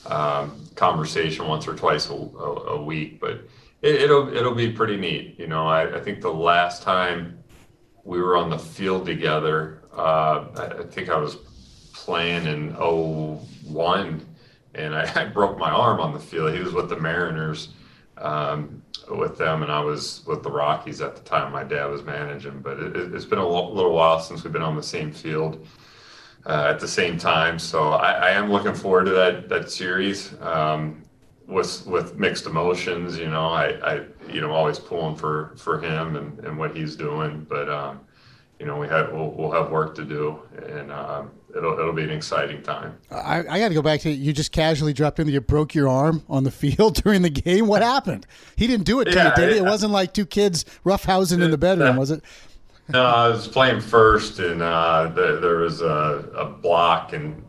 um, 0.06 0.64
conversation 0.76 1.48
once 1.48 1.68
or 1.68 1.74
twice 1.74 2.10
a, 2.10 2.14
a, 2.14 2.76
a 2.76 2.84
week, 2.84 3.20
but 3.20 3.42
it, 3.86 4.10
will 4.10 4.36
it'll 4.36 4.56
be 4.56 4.72
pretty 4.72 4.98
neat. 4.98 5.40
You 5.40 5.48
know, 5.48 5.68
I, 5.68 5.98
I 5.98 6.02
think 6.02 6.22
the 6.22 6.34
last 6.34 6.82
time 6.82 7.44
we 8.04 8.20
were 8.22 8.38
on 8.38 8.50
the 8.50 8.60
field 8.60 9.06
together, 9.06 9.84
uh, 9.96 10.48
I, 10.58 10.66
I 10.80 10.84
think 10.84 11.10
I 11.10 11.18
was 11.18 11.38
playing 11.94 12.46
in 12.48 12.72
01 12.74 14.26
and 14.76 14.96
I, 14.96 15.12
I, 15.22 15.26
broke 15.26 15.58
my 15.58 15.72
arm 15.72 16.00
on 16.00 16.14
the 16.14 16.20
field. 16.20 16.54
He 16.54 16.60
was 16.60 16.74
with 16.74 16.90
the 16.90 17.00
Mariners 17.00 17.70
um, 18.18 18.82
with 19.10 19.38
them, 19.38 19.64
and 19.64 19.72
I 19.72 19.80
was 19.80 20.24
with 20.26 20.44
the 20.44 20.52
Rockies 20.52 21.02
at 21.02 21.16
the 21.16 21.22
time. 21.22 21.52
My 21.52 21.64
dad 21.64 21.86
was 21.86 22.04
managing, 22.04 22.60
but 22.62 22.80
it, 22.80 23.12
has 23.12 23.26
been 23.26 23.40
a 23.40 23.48
little 23.48 23.94
while 23.94 24.20
since 24.20 24.44
we've 24.44 24.54
been 24.54 24.62
on 24.62 24.76
the 24.76 24.84
same 24.84 25.12
field 25.12 25.68
uh, 26.46 26.68
at 26.70 26.80
the 26.80 26.88
same 26.88 27.18
time. 27.18 27.60
So 27.60 27.90
I, 27.90 28.12
I, 28.12 28.30
am 28.32 28.52
looking 28.52 28.74
forward 28.74 29.06
to 29.06 29.12
that 29.12 29.50
that 29.50 29.72
series. 29.72 30.34
Um, 30.42 31.05
with 31.48 31.86
with 31.86 32.16
mixed 32.16 32.46
emotions. 32.46 33.18
You 33.18 33.30
know, 33.30 33.48
I, 33.48 33.66
I 33.84 34.06
you 34.30 34.42
know 34.42 34.52
always 34.52 34.80
pulling 34.80 35.16
for 35.16 35.54
for 35.58 35.80
him 35.80 36.16
and, 36.16 36.40
and 36.40 36.58
what 36.58 36.76
he's 36.76 36.96
doing, 36.96 37.46
but 37.50 37.70
um, 37.70 38.02
you 38.60 38.66
know 38.66 38.78
we 38.78 38.88
have 38.88 39.12
we'll, 39.12 39.32
we'll 39.32 39.52
have 39.52 39.72
work 39.72 39.96
to 39.96 40.06
do, 40.06 40.40
and 40.68 40.92
um, 40.92 41.32
it'll 41.56 41.78
it'll 41.80 41.94
be 41.94 42.04
an 42.04 42.12
exciting 42.12 42.62
time. 42.62 42.98
I, 43.12 43.40
I 43.40 43.60
got 43.60 43.70
to 43.70 43.74
go 43.74 43.82
back 43.82 44.02
to 44.02 44.12
you. 44.12 44.34
Just 44.34 44.52
casually 44.52 44.94
dropped 44.94 45.20
in. 45.20 45.28
That 45.28 45.34
you 45.34 45.42
broke 45.42 45.76
your 45.76 45.88
arm 45.88 46.24
on 46.30 46.44
the 46.44 46.52
field 46.64 46.96
during 47.04 47.22
the 47.22 47.30
game. 47.30 47.68
What 47.68 47.82
happened? 47.82 48.26
He 48.56 48.68
didn't 48.68 48.86
do 48.86 49.00
it 49.02 49.06
to 49.06 49.16
yeah, 49.16 49.30
you, 49.30 49.36
did 49.36 49.54
he? 49.54 49.58
It 49.58 49.66
wasn't 49.66 49.92
like 49.92 50.14
two 50.14 50.26
kids 50.26 50.66
roughhousing 50.84 51.44
in 51.44 51.52
the 51.52 51.58
bedroom, 51.58 51.96
was 51.96 52.12
it? 52.12 52.24
No, 52.90 53.04
I 53.04 53.30
was 53.30 53.48
playing 53.48 53.82
first, 53.82 54.38
and 54.38 54.62
uh, 54.62 55.08
the, 55.08 55.40
there 55.40 55.58
was 55.58 55.82
a, 55.82 56.30
a 56.36 56.46
block, 56.46 57.14
and 57.14 57.44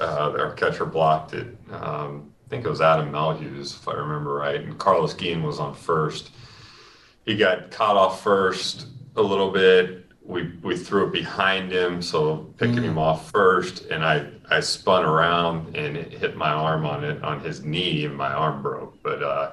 uh, 0.00 0.34
our 0.36 0.52
catcher 0.54 0.84
blocked 0.84 1.34
it. 1.34 1.56
Um, 1.70 2.31
think 2.52 2.66
it 2.66 2.68
was 2.68 2.82
Adam 2.82 3.10
Melhuse, 3.10 3.80
if 3.80 3.88
I 3.88 3.94
remember 3.94 4.34
right, 4.34 4.60
and 4.60 4.76
Carlos 4.76 5.14
Guillen 5.14 5.42
was 5.42 5.58
on 5.58 5.74
first. 5.74 6.32
He 7.24 7.34
got 7.34 7.70
caught 7.70 7.96
off 7.96 8.22
first 8.22 8.88
a 9.16 9.22
little 9.22 9.50
bit. 9.50 10.04
We 10.22 10.52
we 10.62 10.76
threw 10.76 11.06
it 11.06 11.14
behind 11.14 11.72
him, 11.72 12.02
so 12.02 12.52
picking 12.58 12.76
mm. 12.76 12.90
him 12.90 12.98
off 12.98 13.30
first, 13.30 13.86
and 13.86 14.04
I 14.04 14.28
I 14.50 14.60
spun 14.60 15.02
around 15.02 15.74
and 15.74 15.96
hit 15.96 16.36
my 16.36 16.50
arm 16.50 16.84
on 16.84 17.04
it 17.04 17.24
on 17.24 17.40
his 17.40 17.64
knee, 17.64 18.04
and 18.04 18.14
my 18.14 18.30
arm 18.30 18.60
broke. 18.60 19.02
But 19.02 19.22
uh, 19.22 19.52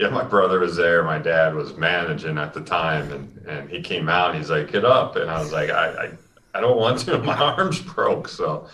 yeah, 0.00 0.08
my 0.08 0.24
brother 0.24 0.58
was 0.58 0.74
there. 0.74 1.04
My 1.04 1.18
dad 1.18 1.54
was 1.54 1.76
managing 1.76 2.38
at 2.38 2.54
the 2.54 2.62
time, 2.62 3.12
and 3.12 3.46
and 3.46 3.70
he 3.70 3.80
came 3.80 4.08
out. 4.08 4.30
and 4.30 4.38
He's 4.38 4.50
like, 4.50 4.72
"Get 4.72 4.84
up!" 4.84 5.14
And 5.14 5.30
I 5.30 5.38
was 5.38 5.52
like, 5.52 5.70
"I 5.70 6.06
I, 6.06 6.58
I 6.58 6.60
don't 6.60 6.76
want 6.76 6.98
to. 7.00 7.18
My 7.22 7.36
arm's 7.36 7.80
broke." 7.80 8.26
So 8.26 8.66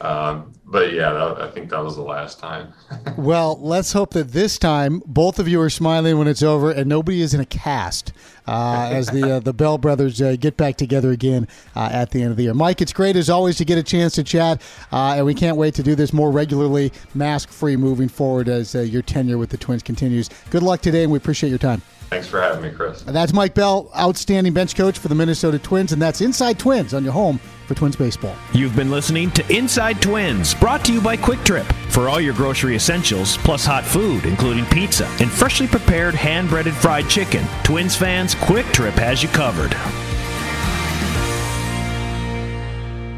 um, 0.00 0.52
but 0.66 0.92
yeah, 0.92 1.12
that, 1.12 1.40
I 1.40 1.50
think 1.50 1.70
that 1.70 1.82
was 1.82 1.96
the 1.96 2.02
last 2.02 2.38
time. 2.38 2.72
well, 3.16 3.58
let's 3.60 3.92
hope 3.92 4.10
that 4.14 4.32
this 4.32 4.58
time 4.58 5.00
both 5.06 5.38
of 5.38 5.48
you 5.48 5.60
are 5.60 5.70
smiling 5.70 6.18
when 6.18 6.28
it's 6.28 6.42
over 6.42 6.70
and 6.70 6.88
nobody 6.88 7.22
is 7.22 7.32
in 7.32 7.40
a 7.40 7.46
cast 7.46 8.12
uh, 8.46 8.90
as 8.92 9.08
the 9.08 9.36
uh, 9.36 9.40
the 9.40 9.52
Bell 9.52 9.78
brothers 9.78 10.20
uh, 10.20 10.36
get 10.38 10.56
back 10.56 10.76
together 10.76 11.12
again 11.12 11.48
uh, 11.74 11.88
at 11.92 12.10
the 12.10 12.20
end 12.20 12.30
of 12.30 12.36
the 12.36 12.44
year. 12.44 12.54
Mike, 12.54 12.82
it's 12.82 12.92
great 12.92 13.16
as 13.16 13.30
always 13.30 13.56
to 13.56 13.64
get 13.64 13.78
a 13.78 13.82
chance 13.82 14.14
to 14.14 14.24
chat, 14.24 14.60
uh, 14.92 15.14
and 15.16 15.24
we 15.24 15.34
can't 15.34 15.56
wait 15.56 15.74
to 15.74 15.82
do 15.82 15.94
this 15.94 16.12
more 16.12 16.30
regularly, 16.30 16.92
mask 17.14 17.48
free, 17.48 17.76
moving 17.76 18.08
forward 18.08 18.48
as 18.48 18.74
uh, 18.74 18.80
your 18.80 19.02
tenure 19.02 19.38
with 19.38 19.50
the 19.50 19.56
Twins 19.56 19.82
continues. 19.82 20.28
Good 20.50 20.62
luck 20.62 20.80
today, 20.80 21.04
and 21.04 21.12
we 21.12 21.18
appreciate 21.18 21.50
your 21.50 21.58
time. 21.58 21.80
Thanks 22.08 22.28
for 22.28 22.40
having 22.40 22.62
me, 22.62 22.70
Kris. 22.70 23.02
And 23.06 23.14
That's 23.14 23.32
Mike 23.32 23.54
Bell, 23.54 23.90
outstanding 23.96 24.52
bench 24.52 24.76
coach 24.76 24.98
for 24.98 25.08
the 25.08 25.14
Minnesota 25.14 25.58
Twins, 25.58 25.92
and 25.92 26.00
that's 26.00 26.20
Inside 26.20 26.58
Twins 26.58 26.94
on 26.94 27.02
your 27.02 27.12
home 27.12 27.38
for 27.66 27.74
Twins 27.74 27.96
baseball. 27.96 28.34
You've 28.52 28.76
been 28.76 28.92
listening 28.92 29.32
to 29.32 29.54
Inside 29.54 30.00
Twins, 30.00 30.54
brought 30.54 30.84
to 30.84 30.92
you 30.92 31.00
by 31.00 31.16
Kwik 31.16 31.44
Trip. 31.44 31.66
For 31.88 32.08
all 32.08 32.20
your 32.20 32.34
grocery 32.34 32.76
essentials, 32.76 33.36
plus 33.38 33.64
hot 33.64 33.84
food, 33.84 34.24
including 34.24 34.66
pizza 34.66 35.06
and 35.20 35.30
freshly 35.30 35.66
prepared 35.66 36.14
hand 36.14 36.48
breaded 36.48 36.74
fried 36.74 37.08
chicken, 37.08 37.44
Twins 37.64 37.96
fans, 37.96 38.34
Kwik 38.36 38.66
Trip 38.72 38.94
has 38.94 39.22
you 39.22 39.28
covered. 39.30 39.74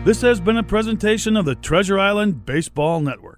This 0.06 0.22
has 0.22 0.40
been 0.40 0.56
a 0.56 0.62
presentation 0.62 1.36
of 1.36 1.44
the 1.44 1.54
Treasure 1.54 1.98
Island 1.98 2.46
Baseball 2.46 3.02
Network. 3.02 3.37